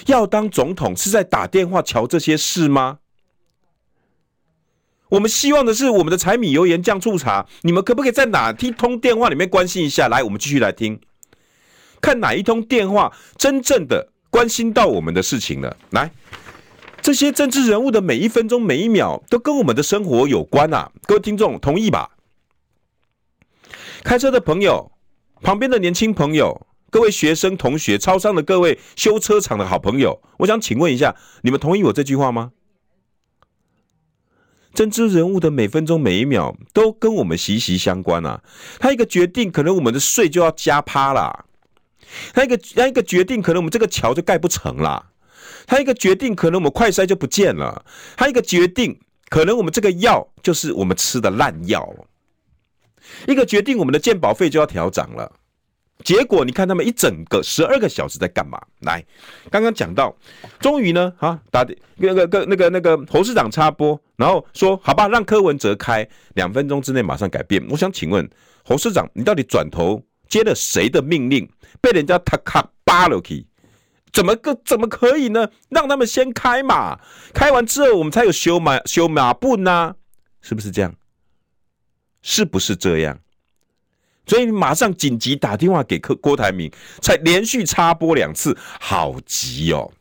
[0.06, 2.98] 要当总统是在打电话瞧这些事吗？
[5.10, 10.08] 我们希望的是我们的柴米油盐酱醋茶，你们可不可以在哪一通电话里面关心一下？
[10.08, 10.98] 来，我们继续来听，
[12.00, 15.76] 看哪一通电话真正的关心到我们的事情了。
[15.90, 16.10] 来，
[17.00, 20.90] 这些政治人物的每一分钟每一秒都跟我们的生活有关啊！
[21.06, 22.10] 各位听众同意吧？
[24.04, 24.92] 开车的朋友，
[25.40, 32.52] 旁边的年轻朋友，各位学生、同学，超商的各位，修车厂的好朋友，我想请问一下，你们同意我这句话吗？
[34.74, 38.42] 政治人物的每分钟每一秒都跟我们息息相关啊！
[38.78, 41.46] 他一个决定，可能我们的税就要加趴啦；
[42.34, 45.12] 他一个他一个决定，可能我们这个桥就盖不成啦；
[45.66, 47.82] 他一个决定，可能我们快筛就不见了；
[48.18, 51.88] 他一个决定，可能我们这个药就是我们吃的烂药。
[53.26, 55.30] 一个决定，我们的健保费就要调涨了。
[56.02, 58.60] 结果你看他们一整个十二个小时在干嘛？
[58.80, 59.02] 来，
[59.48, 60.14] 刚刚讲到，
[60.60, 61.64] 终于呢，啊，打
[61.96, 67.64] 那个个那个那个侯市长插播，然后说好吧，让柯文哲开，两分钟之内马上改变。
[67.70, 68.28] 我想请问
[68.64, 71.48] 侯市长，你到底转头接了谁的命令？
[71.80, 73.46] 被人家他卡巴了去，
[74.12, 75.48] 怎么个怎么可以呢？
[75.68, 76.98] 让他们先开嘛，
[77.32, 79.94] 开完之后我们才有修马修马步呢，
[80.42, 80.92] 是不是这样？
[82.26, 83.20] 是不是这样？
[84.26, 89.92] 所以你马上紧急打电话给柯郭台铭，才连续插播两次，好急哦！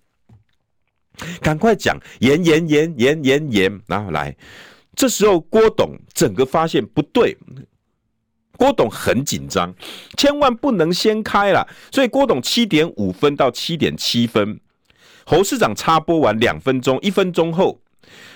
[1.42, 4.34] 赶快讲，延延延延延延，然后来。
[4.96, 7.38] 这时候郭董整个发现不对，
[8.58, 9.76] 郭董很紧张，
[10.18, 11.68] 千万不能先开了。
[11.92, 14.58] 所以郭董七点五分到七点七分，
[15.26, 17.82] 侯市长插播完两分钟，一分钟后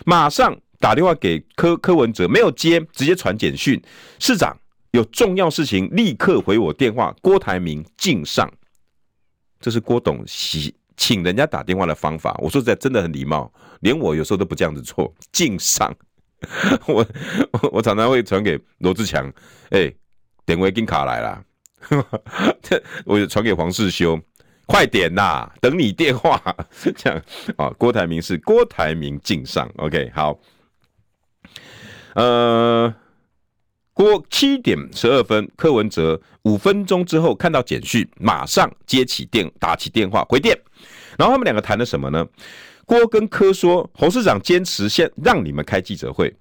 [0.06, 0.60] 马上。
[0.80, 3.82] 打电话给柯柯文哲没有接，直接传简讯。
[4.20, 4.56] 市长
[4.92, 7.16] 有重要事情，立刻回我电话。
[7.22, 8.52] 郭台铭敬上，
[9.60, 12.36] 这是郭董喜请人家打电话的方法。
[12.42, 15.12] 我说实在真的很礼貌，连我有时候都不这样子做。
[15.32, 15.92] 敬上，
[16.88, 17.06] 我
[17.52, 19.32] 我我常常会传给罗志强，
[19.72, 19.92] 哎，
[20.46, 21.44] 电话已经卡来了，
[23.06, 24.20] 我就传给黄世修，
[24.68, 26.40] 快点呐，等你电话。
[26.96, 27.22] 这样
[27.58, 30.40] 啊，郭台铭是郭台铭敬上，OK，好。
[32.18, 32.92] 呃，
[33.94, 40.60] 郭七点十二分，柯文哲五分钟之后看到简讯，马上接起电，打起电话回电，
[41.16, 42.28] 然后他们两个谈了什么呢？
[42.86, 46.36] 郭跟柯说，侯市长坚持先让你们开记者会。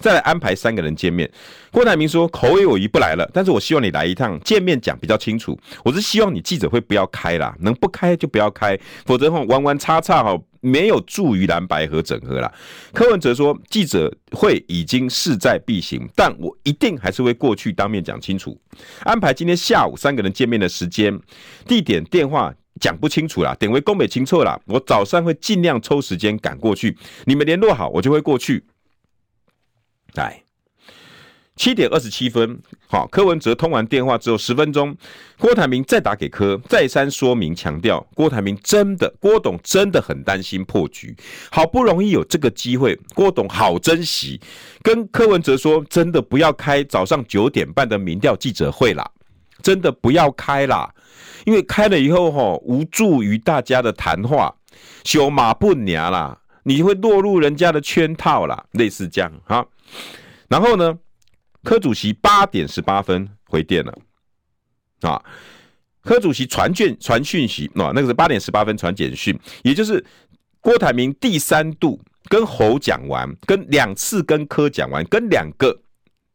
[0.00, 1.30] 再来安排三个人见面。
[1.70, 5.56] 郭台铭说：“侯友宜不来了，但是我希望你来一趟，见面讲比较清楚。
[5.84, 12.52] 我是希望你记者会不要开啦，能不开就不要开，否则哈弯弯叉叉哈没有助于蓝白和整合啦。”
[12.92, 18.58] 柯文哲说：“记者会已经势在必行，但我一定还是会过去当面讲清楚。
[19.04, 21.16] 安排今天下午三个人见面的时间、
[21.68, 24.58] 地点、电话讲不清楚啦，点为宫北清楚啦。
[24.64, 28.64] 我早上会尽量抽时间赶过去，你们联络好，我就会过去。”
[30.14, 30.42] 来，
[31.56, 34.96] 七点二十七分，好，柯文哲通完电话之后十分钟，
[35.38, 41.14] 郭台铭再打给柯，再三说明强调，郭台铭真的，郭董真的很担心破局，
[41.50, 44.40] 好不容易有这个机会，郭董好珍惜，
[44.82, 49.08] 跟柯文哲说，真的不要开早上九点半的民调记者会啦，
[49.62, 50.92] 真的不要开啦，
[51.44, 54.54] 因为开了以后吼，无助于大家的谈话，
[55.04, 56.38] 小马不娘啦，
[56.70, 59.66] 你会落入人家的圈套啦，类似这样哈。
[60.46, 60.96] 然后呢，
[61.64, 63.92] 柯主席八点十八分回电了
[65.00, 65.20] 啊。
[66.02, 70.04] 柯主席传卷传讯息，啊，那个是八点十八分传简讯，也就是
[70.60, 75.76] 郭台铭第三度跟侯讲完，跟两次跟柯讲完，跟两个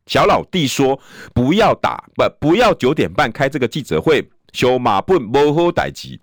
[0.06, 1.00] 小老弟说
[1.34, 6.19] 不要打不不要九点半开这个记者会，修马不不好代志。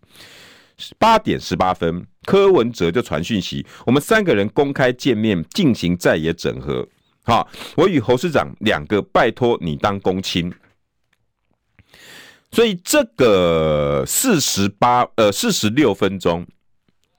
[0.99, 6.87] 八点十八分，柯文哲就传讯息，我们三个人公开见面进行在野整合。
[7.25, 10.53] 好，我与侯市长两个拜托你当公亲，
[12.51, 16.45] 所以这个四十八呃四十六分钟，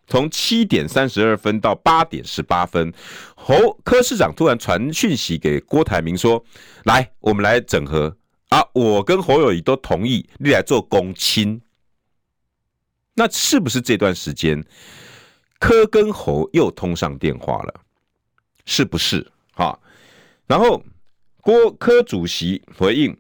[0.08, 2.94] 从七点三十二分到八点十八分，
[3.36, 6.44] 侯柯市长突然传讯息给郭台铭说
[6.84, 8.16] ：“来，我们来整合
[8.50, 8.62] 啊！
[8.74, 11.62] 我跟侯友宜都同意你来做公亲。”
[13.14, 14.64] 那是不是这段时间
[15.60, 17.74] 柯跟侯又通上电话了？
[18.66, 19.26] 是不是？
[19.54, 19.78] 哈？
[20.48, 20.84] 然后
[21.42, 23.16] 郭柯主席回应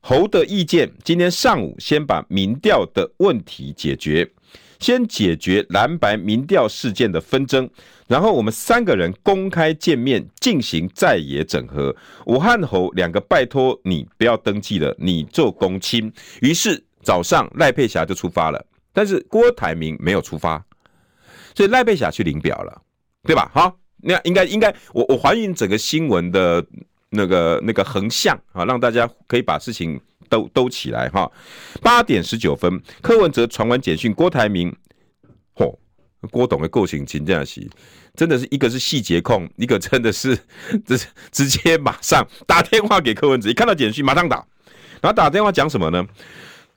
[0.00, 4.30] 侯的意见，今天上午先把民调的问题解决，
[4.78, 7.68] 先解决蓝白民调事件的纷争，
[8.06, 11.94] 然后我们三个人公开见面进行在野整合。
[12.26, 16.12] 武汉侯两个拜托你不要登记了，你做公亲。
[16.40, 20.64] 于是早上赖佩霞就出发了，但是郭台铭没有出发，
[21.54, 22.80] 所以赖佩霞去领表了，
[23.24, 23.50] 对吧？
[23.52, 23.76] 好。
[24.06, 26.62] 那应该应该，我我还原整个新闻的
[27.08, 31.30] 那个那个横向啊，让大家可以把事情兜兜起来哈。
[31.80, 34.70] 八点十九分，柯文哲传完简讯，郭台铭，
[35.54, 35.74] 嚯，
[36.30, 37.66] 郭董的构型请这样写，
[38.14, 40.38] 真的是一个是细节控，一个真的是
[40.84, 41.00] 直
[41.32, 44.36] 直接马上打电话给柯文哲，一看到简讯马上打，
[45.00, 46.06] 然后打电话讲什么呢？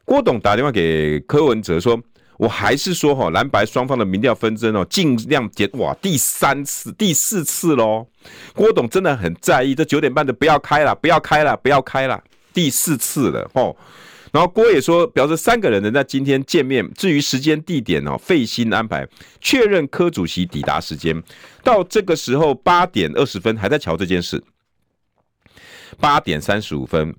[0.07, 2.01] 郭董打电话给柯文哲说。
[2.39, 8.05] 我还是说哈，蓝白双方的民调纷争哦，尽量减哇，第三次、第四次喽。
[8.53, 13.75] 郭董真的很在意，这九点半的不要开了，不要开了，不要开了，第四次了吼。
[14.31, 19.07] 然后郭也说，表示三个人能在今天见面，至于时间地点哦，费心安排，
[19.41, 21.19] 确认柯主席抵达时间。
[21.63, 24.43] 到这个时候八点二十分还在瞧这件事，
[25.99, 27.15] 八点三十五分，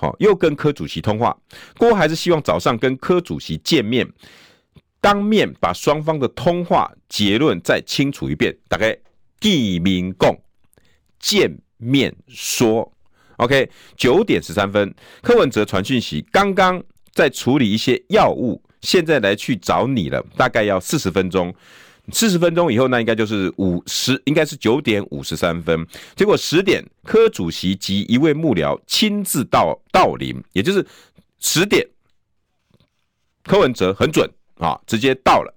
[0.00, 1.36] 好，又跟柯主席通话。
[1.76, 4.10] 郭还是希望早上跟柯主席见面。
[4.98, 8.96] 当面把双方的通话结论再清楚一遍，大概
[9.38, 10.34] 地名共，
[11.18, 12.90] 见面说
[13.36, 13.70] ，OK。
[13.94, 16.82] 九点十三分，柯文哲传讯息，刚刚
[17.12, 21.54] 在处理一些药物，现在来去找你了，大概要四十分钟。
[22.12, 25.86] 四十分钟以后，那应该就是五十，应该是九点五十三分。
[26.16, 30.86] 结果十点，柯主席及一位幕僚亲自到到临，也就是
[31.38, 31.86] 十点，
[33.44, 34.28] 柯文哲很准。
[34.60, 35.54] 啊，直接到了，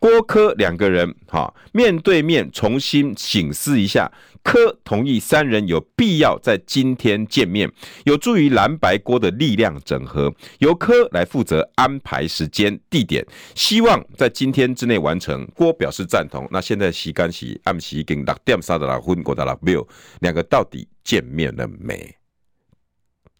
[0.00, 4.10] 郭柯两个人哈面对面重新省思一下，
[4.42, 7.70] 柯同意三人有必要在今天见面，
[8.04, 15.46] 有助于蓝白郭的力量整合，由柯来负责安排时间地点，希望在今天之内完成。
[15.54, 16.48] 郭表示赞同。
[16.50, 19.86] 那现在时间是暗时已经六点三十六分过到了没有？
[20.20, 22.16] 两个到底见面了没？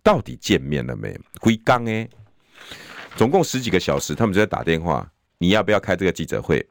[0.03, 1.19] 到底见面了没？
[1.41, 2.09] 归刚诶。
[3.17, 5.11] 总共十几个小时，他们就在打电话。
[5.41, 6.65] 你要不要开这个记者会？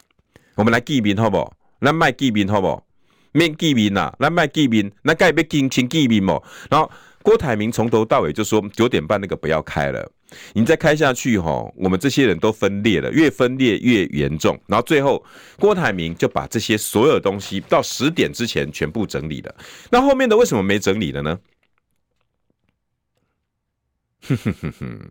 [0.53, 1.53] 我们来见面好不好？
[1.79, 2.86] 来卖见面好不好？
[3.32, 6.43] 面见面呐，来卖见面，那该要进行见面啵。
[6.69, 6.89] 然后
[7.23, 10.12] 郭台铭从头到尾就说九点半那个不要开了，
[10.53, 14.60] 你再开下去哈，我们这些人都分裂了，越分裂越严重。
[14.67, 15.25] 然后最后
[15.58, 19.55] 郭台铭就把这些所有东西到十点之前全部整理了。
[19.89, 21.39] 那后面的为什么没整理了呢？
[24.21, 25.10] 哼哼哼哼，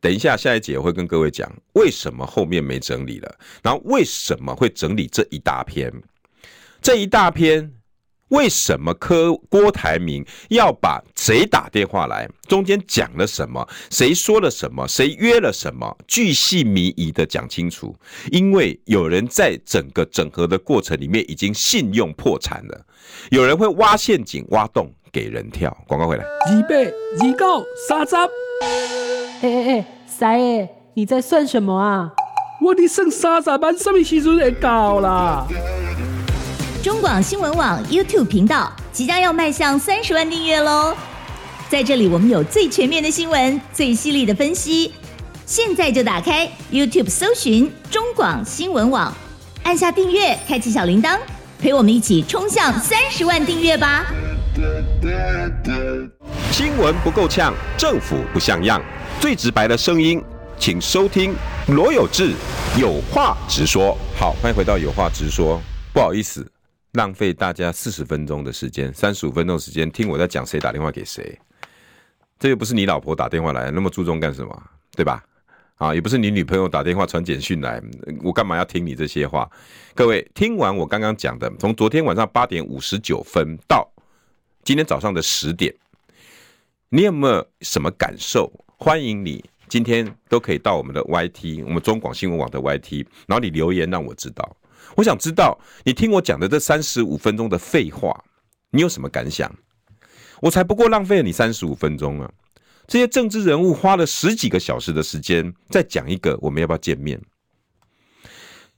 [0.00, 5.92] 等一下下一节会跟各位讲为什么后面没整理了，然后为什么会整理这一大篇，
[6.80, 7.72] 这一大篇。
[8.28, 17.96] 为什么柯郭台铭要把谁打电话来，中间讲了什么，谁说了什么，谁约了什么，巨细靡遗的讲清楚？
[18.30, 22.86] 因为有人在整个整合的过程里面已经信用破产了，
[23.30, 25.74] 有人会挖陷阱、挖洞给人跳。
[25.86, 29.07] 广告回来，二八二九三十。
[29.40, 32.10] 哎哎哎，三爷，你在算什么啊？
[32.60, 35.46] 我的剩三十万，什么时阵会到啦？
[36.82, 40.92] 中广新闻网 YouTube 频道即将要迈向三十万订阅喽！
[41.68, 44.92] 在这里，我们有最全面的新闻，最犀利的分析。
[45.46, 49.14] 现在就打开 YouTube 搜寻中广新闻网，
[49.62, 51.16] 按下订阅，开启小铃铛，
[51.60, 54.04] 陪我们一起冲向三十万订阅吧！
[56.50, 58.82] 新闻不够呛，政府不像样，
[59.20, 60.22] 最直白的声音，
[60.58, 61.34] 请收听
[61.68, 62.34] 罗有志
[62.80, 63.98] 有话直说。
[64.16, 65.60] 好，欢迎回到有话直说。
[65.92, 66.48] 不好意思。
[66.92, 71.36] 浪费大家四十分钟的时间，三十五分钟时间听我在讲谁打电话给谁，
[72.38, 74.62] 这又不是你老婆打电话来，那么注重干什么？
[74.92, 75.22] 对吧？
[75.76, 77.82] 啊，也不是你女朋友打电话传简讯来，
[78.22, 79.50] 我干嘛要听你这些话？
[79.96, 83.86] 各位听完我刚刚讲的，从昨天晚上八点五十九分到
[84.62, 85.74] 今天早上的十点，
[86.88, 88.50] 你有没有什么感受？
[88.80, 94.56] 欢迎你今天都可以到我们的 YT，我们中广新闻网的 YT，然后你留言让我知道。
[94.96, 98.24] 我想知道你听我讲的这三十五分钟的废话，
[98.70, 99.52] 你有什么感想？
[100.40, 102.32] 我才不过浪费了你三十五分钟啊！
[102.86, 107.20] 这些政治人物花了十几个小时的时间再讲一个，我们要不要见面？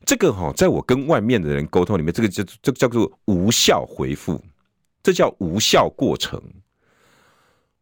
[0.06, 4.42] 这个哈，在我跟外面的人沟通里面，这个叫这个叫做无效回复，
[5.02, 6.42] 这叫无效过程。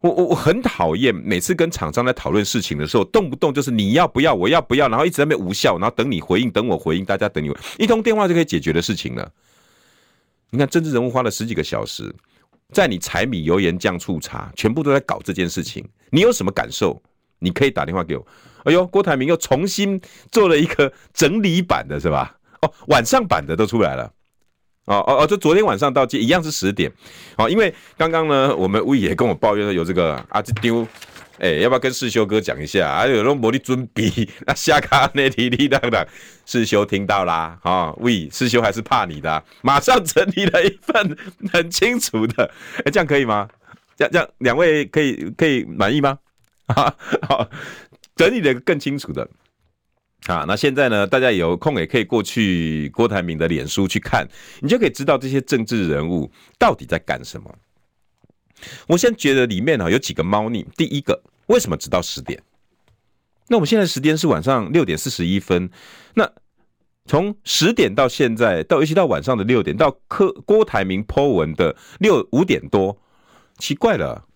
[0.01, 9.29] 我我我很讨厌每次跟厂商在讨论事情的时候，动不动就是你要不要，我要不要，然后一直在那边无效，然后等你回应，等我回应，大家等你回，一通电话就可以解决的事情了。
[10.51, 12.15] 你看政治人物花了十几个小时，
[12.73, 17.01] 在你柴米油盐酱醋茶，全部都在搞这件事情，你有什么感受？
[17.41, 18.27] 你可以打电话给我。
[18.65, 22.37] 哎呦，郭台铭又重新做了一个整理版的，是吧？
[22.63, 24.13] 哦，晚上版的都出来了。
[24.89, 25.27] 哦哦哦！
[25.27, 26.91] 就昨天晚上到这一样是十点，
[27.37, 30.87] 哦，因为刚刚呢，我们吴也跟我抱怨说有这个啊，这丢，
[31.39, 32.89] 哎，要不要跟世修哥讲一下？
[32.89, 34.11] 啊，有那么的准备，
[34.47, 36.03] 那下卡那提提当当，
[36.47, 41.17] 世修听到啦，啊，喂，世修还是怕你的，马上整理了一份
[41.53, 42.51] 很清楚的，
[42.85, 43.47] 哎，这样可以吗？
[43.95, 46.19] 这样这样，两位可以可以满意吗？
[46.69, 46.95] 啊，
[47.29, 47.47] 好，
[48.17, 49.29] 整理了一个更清楚的。
[50.27, 51.07] 啊，那现在呢？
[51.07, 54.29] 大家有空也可以过去郭台铭的脸书去看，
[54.61, 57.55] 你就可以知道这些政治人物到底在干什么。
[58.89, 60.67] 我现在觉得里面啊有几个猫腻。
[60.77, 62.43] 第一个，为什么直到十点？
[63.47, 65.71] 那我们现在时间是晚上六点四十一分，
[66.15, 66.31] 那
[67.07, 73.01] 从十点到现在，到尤其到晚上的六点，到柯郭台铭 po 文的六五点多，
[73.57, 74.27] 奇怪了。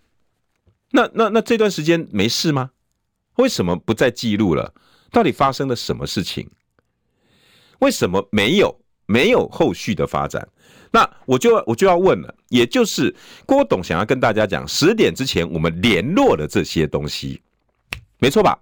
[0.91, 2.71] 那那那这段时间没事吗？
[3.35, 4.73] 为什么不再记录了？
[5.13, 6.49] 到底发生了什么事情？
[7.79, 10.45] 为什么没有没有后续的发展？
[10.91, 17.41] 那我就我就要问了，也就是郭董想要跟大家讲，十点之前我们联络了这些东西，
[18.17, 18.59] 没错吧？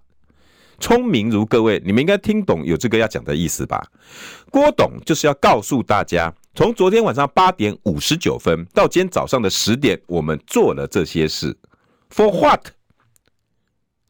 [0.78, 3.82] 聪明如各位，你们应该听懂有这个要讲的意思吧？
[4.50, 11.56] 郭董就是要告诉大家，从昨天晚上八点五十九分到今天早上的十点，我们做了这些事
[12.10, 12.66] ，For what？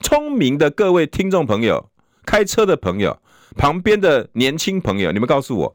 [0.00, 1.91] 聪明的各位听众朋友。
[2.24, 3.18] 开车的朋友，
[3.56, 5.74] 旁边的年轻朋友，你们告诉我，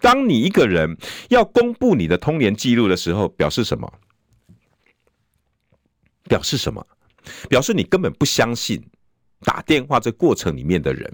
[0.00, 0.96] 当你一个人
[1.28, 3.92] 要公布你的通联记录的时候，表示什么？
[6.24, 6.86] 表示什么？
[7.48, 8.80] 表示你根本不相信
[9.40, 11.12] 打电话这过程里面的人，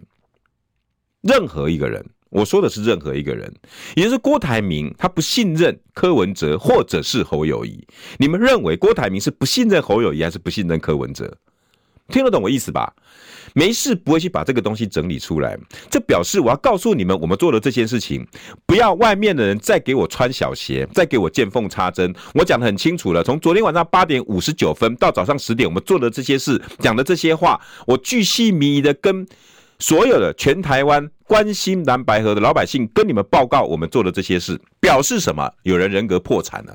[1.22, 3.50] 任何一个人，我说的是任何一个人，
[3.94, 7.86] 也就是郭台铭，他不信任柯文哲或者是侯友谊。
[8.18, 11.34] 你们认为郭台铭是不信任侯友谊，还是不信任柯文哲？
[12.12, 12.94] 听得懂我意思吧？
[13.54, 15.58] 没事，不会去把这个东西整理出来。
[15.90, 18.26] 这表示我要告诉你们，我们做的这件事情，
[18.64, 22.14] 不要外面的人再给我穿小鞋，再给我见缝插针。
[22.34, 29.26] 我讲得很清楚了，从昨天晚上八点五十九分到早上十点，我们做的这些事，讲的这些话，我巨细靡遗的跟
[29.78, 35.50] 所有的全台湾关心蓝白河的老百姓跟你们报告，我们做的这些事，表示什么？
[35.64, 36.74] 有人人格破产了。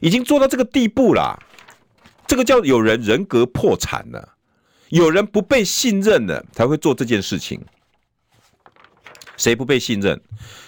[0.00, 1.38] 已经做到这个地步了，
[2.30, 4.36] 这个叫有人人格破产了，
[4.90, 7.60] 有人不被信任了才会做这件事情。
[9.36, 10.22] 谁不被信任？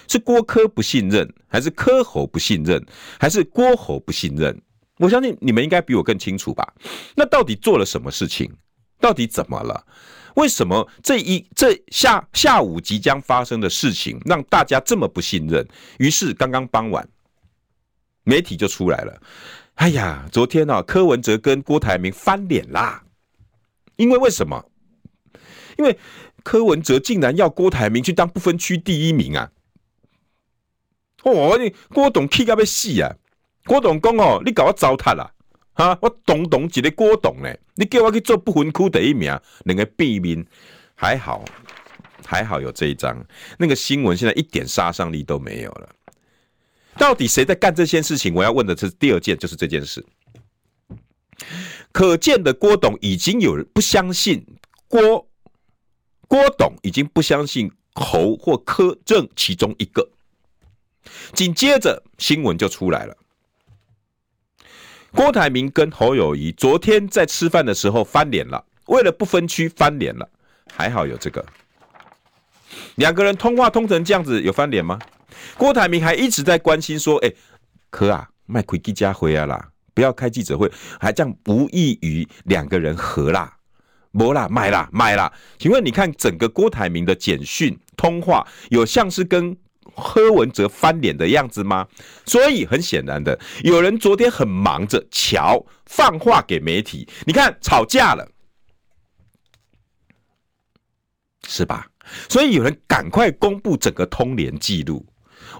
[0.09, 2.85] 是郭柯不信任，还是柯侯不信任，
[3.17, 4.61] 还是郭侯不信任？
[4.97, 6.67] 我相信你们应该比我更清楚吧？
[7.15, 8.53] 那到底做了什么事情？
[8.99, 9.85] 到底怎么了？
[10.35, 15.65] 为什么这一这下下午即将发生的事情让大家这么不信任？
[15.97, 17.07] 于是刚刚傍晚，
[18.25, 19.21] 媒体就出来了。
[19.75, 23.03] 哎呀，昨天啊，柯文哲跟郭台铭翻脸啦。
[23.95, 24.65] 因为为什么？
[25.77, 25.97] 因为
[26.43, 29.51] 柯文哲竟然要郭台铭去当不分区第一名啊！
[31.23, 33.15] 哦，你郭董气到要死啊！
[33.65, 35.31] 郭董讲哦，你搞我糟蹋啦！
[35.73, 40.45] 哈，我董董一个郭董呢，你叫我去做不分区第一名，两个避免
[40.95, 41.43] 还好，
[42.25, 43.25] 还好有这一张，
[43.57, 45.89] 那个新闻现在一点杀伤力都没有了。
[46.97, 48.33] 到底谁在干这件事情？
[48.33, 50.05] 我要问的是第二件，就是这件事。
[51.91, 54.45] 可见的郭董已经有人不相信
[54.87, 55.27] 郭
[56.27, 60.07] 郭董，已经不相信侯或柯正其中一个。
[61.33, 63.17] 紧接着新闻就出来了。
[65.11, 70.27] 郭台铭跟侯友宜昨天在吃饭的时候翻脸了，为了不分区翻脸了，
[70.71, 71.45] 还好有这个。
[72.95, 74.97] 两个人通话通成这样子，有翻脸吗？
[75.57, 77.33] 郭台铭还一直在关心说：“哎，
[77.89, 83.57] 柯啊，麦奎基家回来啦，不要开记者会，还这样无异于两个人和啦，
[84.11, 89.57] 没啦，买啦，买啦。”请问你看整个郭台铭的简讯通话，有像是跟？
[89.95, 91.87] 柯文哲翻脸的样子吗？
[92.25, 98.27] 所以很显然的，有人昨天很忙着，乔放话给媒体，你看吵架了，
[101.47, 101.85] 是吧？
[102.27, 105.05] 所以有人赶快公布整个通联记录。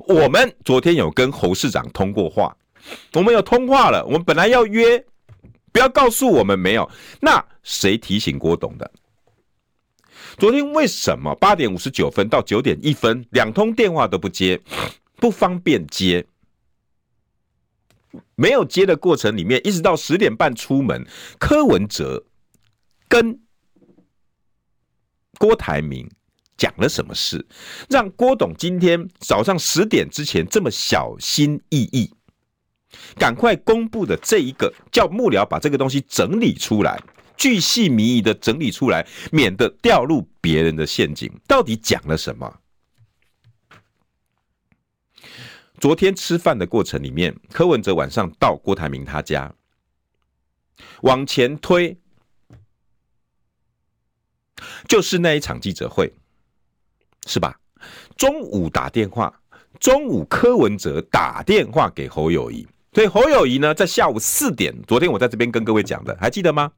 [0.02, 2.56] 我们昨天有跟侯市长通过话，
[3.14, 5.04] 我们有通话了，我们本来要约，
[5.72, 6.90] 不要告诉我们没有。
[7.22, 8.92] 那谁提醒郭董的？
[10.38, 14.60] 昨天为什么八点五十九分到九点一分两通电话都不接，
[15.18, 16.26] 不方便接，
[18.36, 21.06] 没有接的过程里面，一直到十点半出门，
[21.38, 22.26] 柯文哲
[23.08, 23.40] 跟
[25.38, 26.10] 郭台铭
[26.58, 27.46] 讲了什么事，
[27.90, 32.14] 让郭董今天早上十点之前这么小心翼翼，
[33.16, 37.02] 赶快公布的这一个叫幕僚把这个东西整理出来。
[37.36, 41.30] 巨细靡遗的整理出来，免得掉入别人的陷阱。
[41.48, 42.60] 到底讲了什么？
[45.80, 49.54] 昨天吃饭的过程里面，柯文哲晚上到郭台铭他家，
[51.02, 51.98] 往前推，
[54.88, 56.14] 就是那一场记者会，
[57.28, 57.56] 是吧？
[58.16, 59.34] 中午打电话，
[59.80, 62.68] 中午柯文哲打电话给侯友宜。
[62.94, 66.72] 所以侯友宜呢，在下午四点，昨天我在这边跟各位讲的，还记得吗？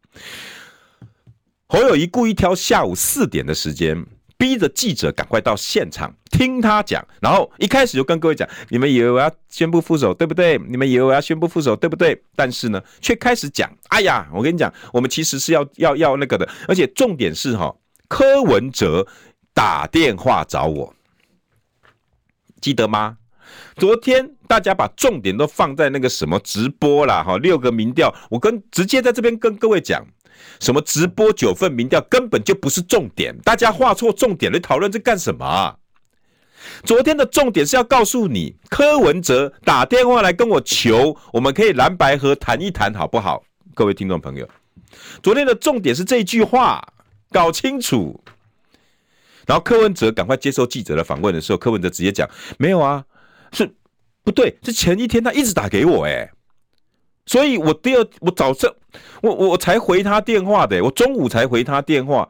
[1.67, 4.05] 侯友宜故意挑下午四点的时间，
[4.37, 10.57] 逼着记者赶快到现场听他讲，然后一开始就跟各位讲：你们以为我要宣布副手，对不对？
[10.69, 12.23] 你们以为我要宣布副手，对不对？
[12.35, 17.75] 但是呢，却开始讲：哎呀，我跟你讲，我们其实是要要要那个的，而且重点是哈，
[18.07, 19.05] 柯文哲
[19.55, 20.93] 打电话找我，
[22.59, 23.17] 记得吗？
[23.77, 30.05] 昨天大家把重点都放在那个什么直播啦，哈，六个民调，我跟直接在这边跟各位讲，
[30.59, 35.77] 什么直播九份民调根本就不是重点，大家画错重点来讨论这干什么啊？
[36.83, 43.41] 昨天的重点是要告诉你，柯文哲打电话来跟我求，我们可以蓝白合谈一谈，好不好？
[43.73, 44.45] 各位听众朋友，
[45.23, 46.85] 昨天的重点是这句话，
[47.31, 48.21] 搞清楚。
[49.45, 53.05] 然后柯文哲赶快接受记者的访问的时候，柯文哲直接讲，没有啊。
[53.51, 53.73] 是
[54.23, 56.29] 不对，是前一天他一直打给我哎，
[57.25, 58.73] 所以我第二我早上
[59.21, 62.29] 我我才回他电话的，我中午才回他电话，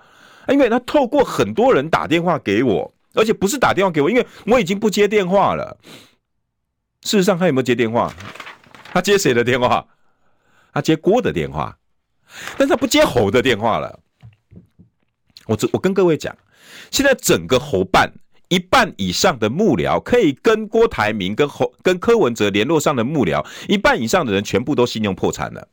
[0.49, 5.77] 因为他透过很多人打电话给我，而且不是打电话给我，因为我已经不接电话了。
[7.01, 8.13] 事实上他有没有接电话？
[8.91, 9.87] 他接谁的电话？
[10.73, 11.77] 他接郭的电话，
[12.57, 13.99] 但是他不接侯的电话了。
[15.45, 16.35] 我这我跟各位讲，
[16.91, 18.11] 现在整个侯办。
[18.49, 25.67] 一半以上的幕僚可以跟郭台铭、跟侯、跟柯文哲联络上的幕僚，一半以上的人全部都信用破产了。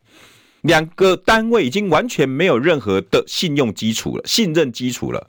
[0.62, 5.28] 两个单位已经完全没有任何的信用基础了，信任基础了，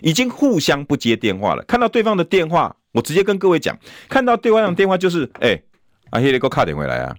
[0.00, 1.62] 已经互相不接电话了。
[1.62, 5.56] 看到对方的电话，我直接跟各位讲，看到对方的电话就是，哎、
[6.10, 7.14] 阿黑你给我卡点回来啊。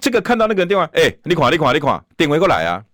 [0.00, 2.84] 这个看到那个人电话，哎、欸，你快，你快，你快，点回过来啊。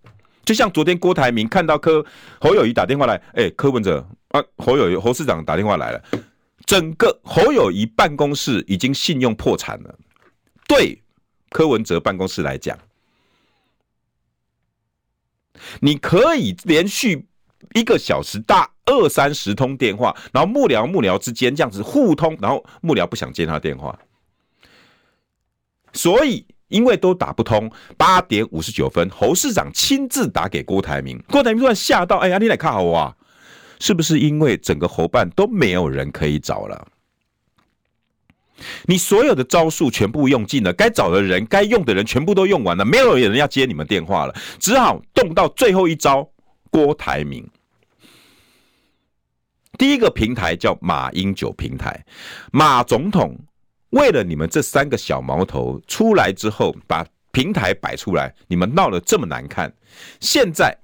[0.45, 2.07] 就像昨天郭台铭看到柯
[2.41, 4.07] 侯友宜打电话来，哎、柯文哲。
[4.28, 6.02] 啊，侯友宜侯市长打电话来了，
[6.66, 9.98] 整个侯友宜办公室已经信用破产了。
[10.66, 11.02] 对，
[11.48, 12.78] 柯文哲办公室来讲，
[15.80, 17.26] 你可以连续
[17.72, 23.98] 一个小时打二三十通电话，然后幕僚幕僚之间这样子互通，然后幕僚不想接他电话，
[25.94, 33.16] 所以因为都打不通，八点五十九分，侯市长亲自打给郭台铭，郭台铭突然吓到，哎呀，你来看好我啊，
[33.80, 36.88] 是不是因为整个侯办都没有人可以找了？
[38.86, 46.28] 你所有的招数全部用尽了，该找的人、该用的人全部都用完了，没有人要接你们电话了，只好动到最后一招。
[46.70, 47.48] 郭台铭
[49.78, 52.04] 第一个平台叫马英九平台，
[52.52, 53.38] 马总统
[53.90, 59.72] 为了你们这三个小毛头出来之后，把平台摆出来，你们闹得这么难看，
[60.20, 60.76] 现在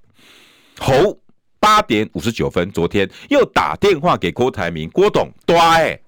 [0.79, 1.21] 侯
[1.65, 5.99] 八点五十九分，昨天又打电话给郭台铭，郭董，对，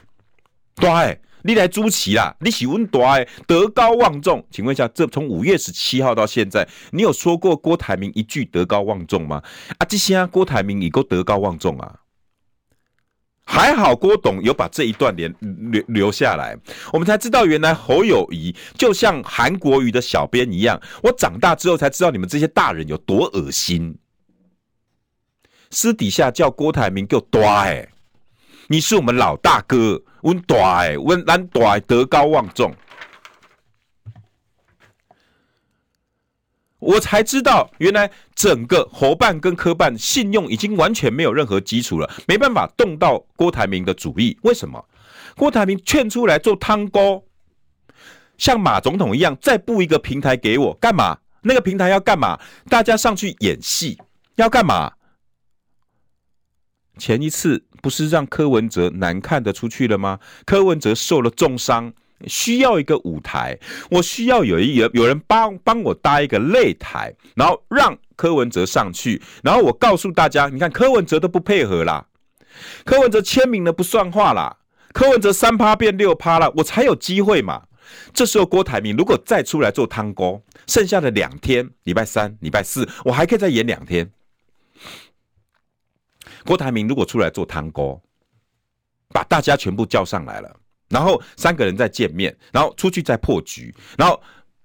[0.74, 1.18] 对。
[1.44, 4.44] 你来朱奇啦，你喜温多哎，德高望重。
[4.50, 9.42] 请问一下，这从五月十七号到现在，你有说过郭台铭一句德高望重吗？
[9.78, 12.00] 啊，这些啊郭台铭也够德高望重啊。
[13.46, 15.34] 还好郭董有把这一段连
[15.70, 16.54] 留留下来，
[16.92, 20.78] 我们才知道原来侯友宜就像韩国瑜的小编一样。
[21.02, 23.96] 我长大之后才知道你们这些大人有多恶心，
[25.76, 27.86] 私底下叫郭台铭够多哎。
[28.68, 32.74] 你是我们老大哥，温大哎，温咱大德高望重，
[36.78, 44.34] 我才知道原来整个侯办跟科办信用已经完全没有任何基础了，没办法动到郭台铭的主意。
[44.44, 44.82] 为什么？
[45.36, 47.22] 郭台铭劝出来做汤锅，
[48.38, 51.18] 像马总统一样再布一个平台给我干嘛？
[51.42, 52.40] 那个平台要干嘛？
[52.70, 53.98] 大家上去演戏
[54.36, 54.90] 要干嘛？
[56.98, 60.18] 前一次不是让柯文哲难看的出去了吗？
[60.44, 61.92] 柯文哲受了重伤，
[62.26, 63.58] 需要一个舞台，
[63.90, 72.06] 我需要有一有有人帮帮我搭一个擂台，然后让柯文哲上去，然后我告诉大家，你看柯文哲都不配合啦，
[72.84, 74.56] 柯文哲签名了不算话啦，
[74.92, 77.64] 柯文哲三趴变六趴了，我才有机会嘛。
[78.12, 84.10] 这时候郭台铭如果再出来做汤锅，剩下的两天，礼拜三、礼拜四，我还可以再演两天。
[86.44, 88.00] 郭台铭如果出来做汤锅，
[89.08, 90.54] 把大家全部叫上来了，
[90.88, 94.20] 然后三个人再见面，然后出去再破局，然后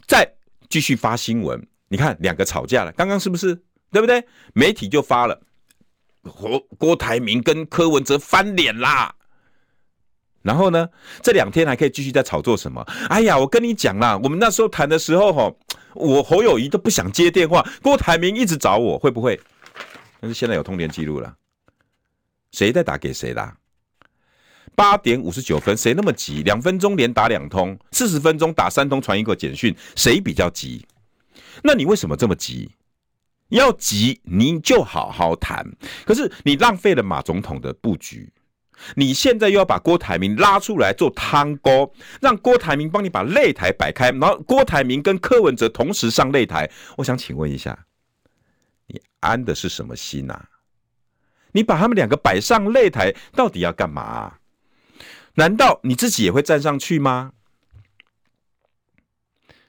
[0.08, 0.28] 再
[0.70, 1.62] 继续发新闻。
[1.88, 3.54] 你看，两个吵架了，刚刚是不是？
[3.92, 4.26] 对不对？
[4.54, 5.42] 媒体就发了，
[6.22, 9.14] 郭郭台铭跟柯文哲翻脸啦。
[10.42, 10.88] 然后呢，
[11.22, 12.82] 这两天还可以继续在炒作什么？
[13.10, 15.60] 哎呀，我跟你讲啦，我们那时候谈的时候，吼，
[15.94, 19.40] 我侯友谊都不想接电话，郭台铭一直找我，会不会？
[20.22, 21.36] 但是现在有通联记录了。
[22.52, 23.58] 谁在打给谁啦？
[24.76, 26.44] 八点五十九分，谁那么急？
[26.44, 30.86] 两分钟连打两通，四十分钟打三通，传一个简讯，谁比较急？
[31.64, 32.72] 那你为什么这么急？
[33.50, 35.70] 要急你就好好谈。
[36.06, 38.32] 可是你浪费了马总统的布局，
[38.96, 46.72] 你现在又要把郭台铭拉出来做汤锅，让郭台铭帮你把擂台摆开，然后郭台铭跟柯文哲同时上擂台。
[46.96, 47.78] 我想请问一下，
[48.88, 50.42] 你安的是什么心呐？
[51.54, 54.34] 你把他们两个摆上擂台，到底要干嘛？
[55.36, 57.32] 难道你自己也会站上去吗？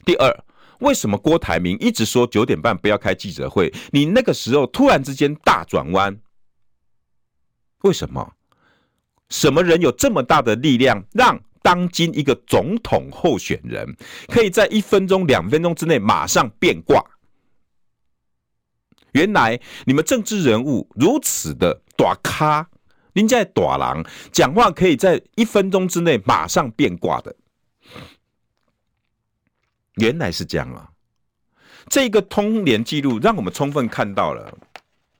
[0.05, 0.45] 第二，
[0.81, 3.73] 为什么郭台铭一直说九点半不要开记者会？
[3.93, 6.19] 你那个时候突然之间大转弯，
[7.83, 8.33] 为什么？
[9.29, 17.03] 什么人有这么大的力量，让当今一个总统候选人可以在一分钟、两分钟之内马上变卦？
[19.13, 22.69] 原来你们政治人物如此的大咖，
[23.13, 27.35] 您在大狼讲话可以在一分钟之内马上变卦的，
[29.97, 30.91] 原来是这样啊！
[31.89, 34.57] 这个通联记录让我们充分看到了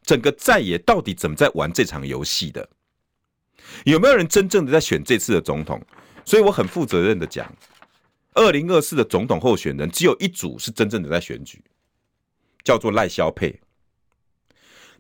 [0.03, 2.67] 整个在野到底怎么在玩这场游戏的，
[3.85, 5.81] 有没有人真正的在选这次的总统？
[6.25, 7.53] 所以我很负责任的讲，
[8.33, 11.63] 二零二四的总统候选人只有一组是真正的在选举，
[12.65, 13.61] 叫做赖萧佩。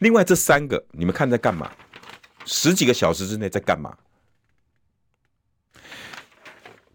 [0.02, 1.70] 另外这三个，你们看在干嘛？
[2.44, 3.96] 十几个小时之内在干嘛？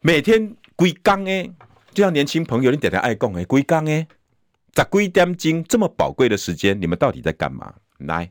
[0.01, 1.49] 每天归刚哎，
[1.93, 4.05] 就像年轻朋友你点点爱讲哎，归刚哎，
[4.73, 7.75] 在归点金这么宝贵的时间，你们到底在干嘛？
[7.99, 8.29] 来，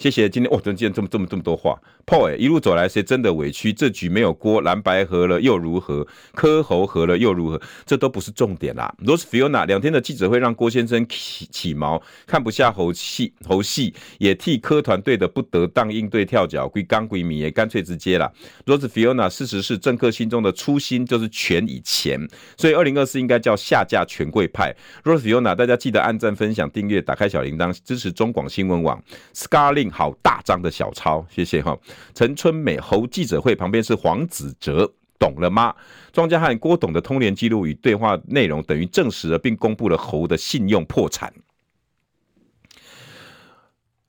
[0.00, 3.70] 谢谢今天哦，今天这么这么这么多话，Paul 一路走来，谁真的委屈？
[3.70, 6.06] 这局没有锅，蓝白合了又如何？
[6.32, 7.60] 柯侯合了又如何？
[7.84, 8.90] 这都不是重点啦。
[9.04, 18.32] Rose Fiona 两天的记者会让郭先生起起毛，看不下侯戏，侯戏也替柯团队的不得当应对跳脚归刚归米也干脆直接啦。
[18.64, 22.18] Rose Fiona 事实是政客心中的初心就是权以钱，
[22.56, 24.74] 所以二零二四应该叫下架权贵派。
[25.04, 28.98] Rose Fiona 大家记得按赞、分享、订阅、打开小铃铛，支持中广新闻网。
[29.34, 29.89] Scarling。
[29.90, 31.76] 好大张的小抄，谢谢哈。
[32.14, 35.74] 陈春美侯记者会旁边是黄子哲，懂了吗？
[36.12, 41.32] 庄家和郭董的通联记录与对话内容等于证实了，并公布了侯的信用破产。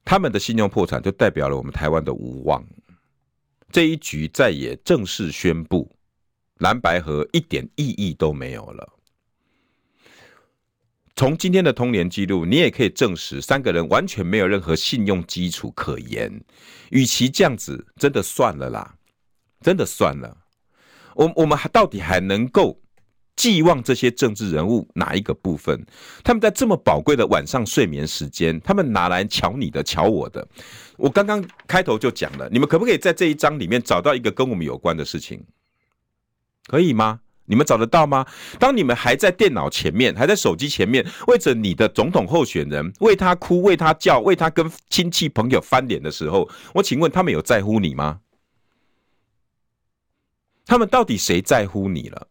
[0.03, 2.63] 他们的信用破产，就代表了我们台湾的无望。
[3.71, 5.89] 这一局再也正式宣布，
[6.57, 8.89] 蓝白河一点意义都没有了。
[11.15, 16.41] 从今天的通联记录，你也可以证实三个人完全没有任何信用基础可言。
[16.89, 18.95] 与其这样子，真的算了啦，
[19.61, 20.37] 真的算了。
[21.15, 22.81] 我我们还到底还能够
[23.35, 25.85] 寄望这些政治人物哪一个部分？
[26.23, 30.47] 他们在这么宝贵的晚上睡眠时间，他们拿来瞧你的，瞧我的。
[30.97, 35.43] 我刚刚开头就讲了，你们可不可以在这一章里面找到一个跟我们有关的事情？
[36.67, 37.19] 可以吗？
[37.51, 38.25] 你们找得到吗？
[38.57, 48.21] 当你们还在电脑前面，还在手机前面，为着你的总统候选人为他哭、为他叫、为他跟亲戚朋友翻脸的时候，我请问他们有在乎你吗？
[50.65, 52.25] 他们到底谁在乎你了？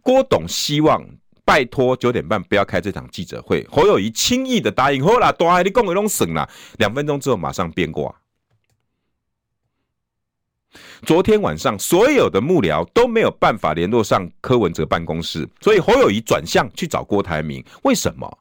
[0.00, 1.04] 郭董希望
[1.44, 3.66] 拜托九点半不要开这场记者会。
[3.70, 6.48] 侯友宜轻易的答应，好啦，大你讲的拢省了。
[6.78, 8.21] 两分钟之后马上变卦。
[11.04, 17.64] 昨天晚上，所有的幕僚都没有办法联络上柯文哲办公室，所以侯友宜转向去找郭台铭。
[17.82, 18.38] 为什么？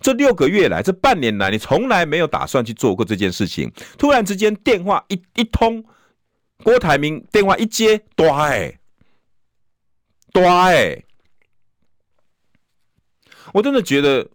[0.00, 3.72] 这六个月来，这半年来，你从来没有打算去做过这件事情。
[3.96, 5.82] 突然之间，电话一一通，
[6.62, 8.78] 郭台铭电话一接，大哎，
[10.32, 11.02] 大哎，
[13.54, 14.28] 我真的觉得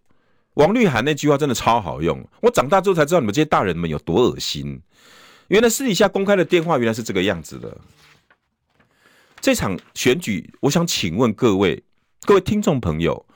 [0.54, 2.20] 王绿涵那句话真的超好用。
[2.40, 4.82] 我长大之后才知道，你们这些大人们有多恶心。
[5.52, 7.76] 原来私底下公开的电话原来是这个样子的。
[9.38, 11.84] 这场选举，我想请问各位、
[12.22, 13.26] 各位听众朋友、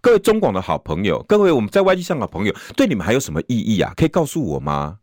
[0.00, 3.92] 各位中广的好朋友、各位我们在外地上的朋友，对你们还有什么意义啊？
[3.94, 5.00] 可以告诉我吗？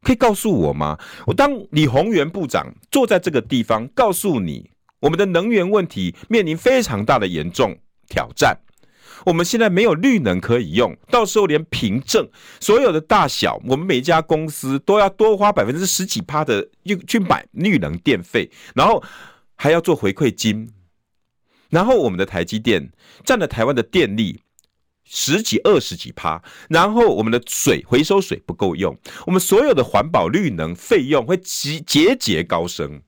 [0.00, 0.98] 可以告诉我吗？
[1.26, 8.58] 我当李鸿源部长坐在这个地方，告诉你，我们的能源问题面临非常大的严重挑战。
[9.24, 12.28] 我们现在没有绿能可以用，到时候连凭证
[12.60, 19.02] 所有的大小，我们每一家公司都要多花百分之十几趴的用去买绿能电费，然后
[19.54, 20.72] 还要做回馈金，
[21.70, 22.90] 然后我们的台积电
[23.24, 24.40] 占了台湾的电力
[25.04, 28.96] 十几二十几趴，然后我们的水回收水不够用，
[29.26, 33.02] 我们所有的环保绿能费用会节节节高升。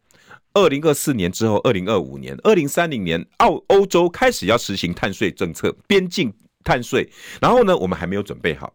[0.55, 6.32] 二零二四年之后，二零二五年、二零三零年，澳欧洲开始要实行碳税政策，边境
[6.62, 7.11] 碳税。
[7.40, 8.72] 然后呢，我们还没有准备好，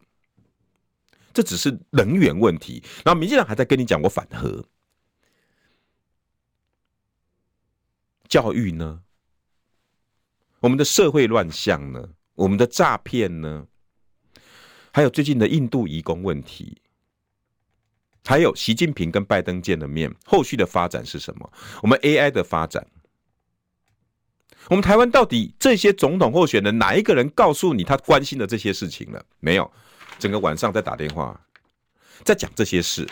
[1.33, 2.83] 这只是能源问题。
[3.05, 4.65] 然后民进党还在跟你讲我反核，
[8.27, 9.01] 教育呢？
[10.59, 12.09] 我们的社会乱象呢？
[12.35, 13.67] 我们的诈骗呢？
[14.91, 16.81] 还有最近的印度移工问题。
[18.29, 21.51] 还有习近平跟拜登见了面，后续的发展是什么？
[21.81, 22.85] 我们 AI 的发展，
[24.67, 29.25] 我们台湾到底这些总统候选人哪一个人告诉你他关心的这些事情了？
[29.39, 29.71] 没有，
[30.19, 31.41] 整个晚上在打电话，
[32.23, 33.07] 在讲这些事。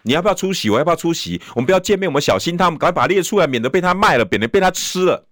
[0.00, 0.70] 你要不要出席？
[0.70, 1.38] 我要不要出席？
[1.54, 5.28] 我们不要见面，我们小心他，我们赶快把他列出来，免得被他卖了，免得被他吃了。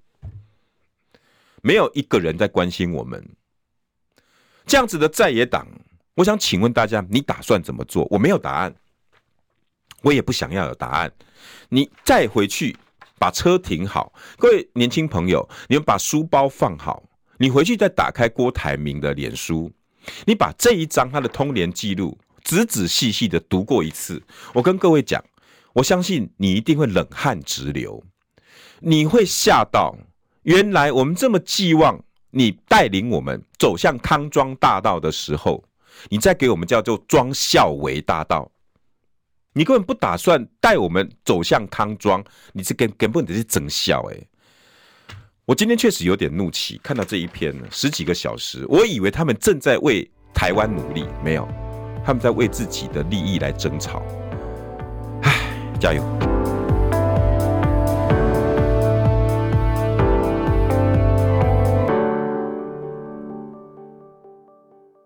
[1.62, 3.26] 没有一个人在关心我们，
[4.66, 5.66] 这样子的在野党，
[6.16, 8.06] 我想请问大家，你打算怎么做？
[8.10, 8.74] 我没有答案。
[10.02, 11.12] 我也不想要有答案，
[11.68, 12.76] 你再回去
[13.18, 17.02] 把车停好，各位年轻朋友，你们把书包放好，
[17.38, 19.70] 你回去再打开郭台铭的脸书，
[20.24, 24.22] 你把这一张他的通联记录仔仔细细的读过一次，
[24.54, 25.22] 我跟各位讲，
[25.74, 28.02] 我相信你一定会冷汗直流，
[28.80, 29.94] 你会吓到，
[30.42, 35.62] 原来我们这么寄望你带领我们走向康庄大道的时候，
[36.08, 38.50] 你再给我们叫做庄孝为大道。
[39.52, 42.22] 你根本不打算带我们走向康庄，
[42.52, 44.16] 你是根根本的是整笑哎！
[45.44, 51.48] 我今天确实有点怒气，看到这一篇十几个小时，我以为他们正在为台湾努力，没有，
[52.04, 54.04] 他们在为自己的利益来争吵。
[55.22, 56.39] 唉，加油！